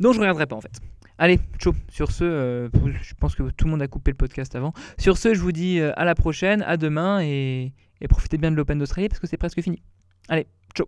Non, 0.00 0.12
je 0.12 0.16
ne 0.16 0.22
regarderai 0.22 0.46
pas 0.46 0.56
en 0.56 0.62
fait. 0.62 0.80
Allez, 1.18 1.38
ciao. 1.58 1.74
Sur 1.90 2.12
ce, 2.12 2.24
euh, 2.24 2.68
je 3.02 3.12
pense 3.12 3.34
que 3.34 3.42
tout 3.42 3.66
le 3.66 3.72
monde 3.72 3.82
a 3.82 3.88
coupé 3.88 4.10
le 4.10 4.16
podcast 4.16 4.56
avant. 4.56 4.72
Sur 4.96 5.18
ce, 5.18 5.34
je 5.34 5.40
vous 5.40 5.52
dis 5.52 5.80
euh, 5.80 5.92
à 5.96 6.06
la 6.06 6.14
prochaine, 6.14 6.62
à 6.62 6.78
demain 6.78 7.20
et, 7.20 7.74
et 8.00 8.08
profitez 8.08 8.38
bien 8.38 8.50
de 8.50 8.56
l'Open 8.56 8.78
d'Australie 8.78 9.10
parce 9.10 9.20
que 9.20 9.26
c'est 9.26 9.36
presque 9.36 9.60
fini. 9.60 9.82
Allez, 10.28 10.46
ciao. 10.74 10.86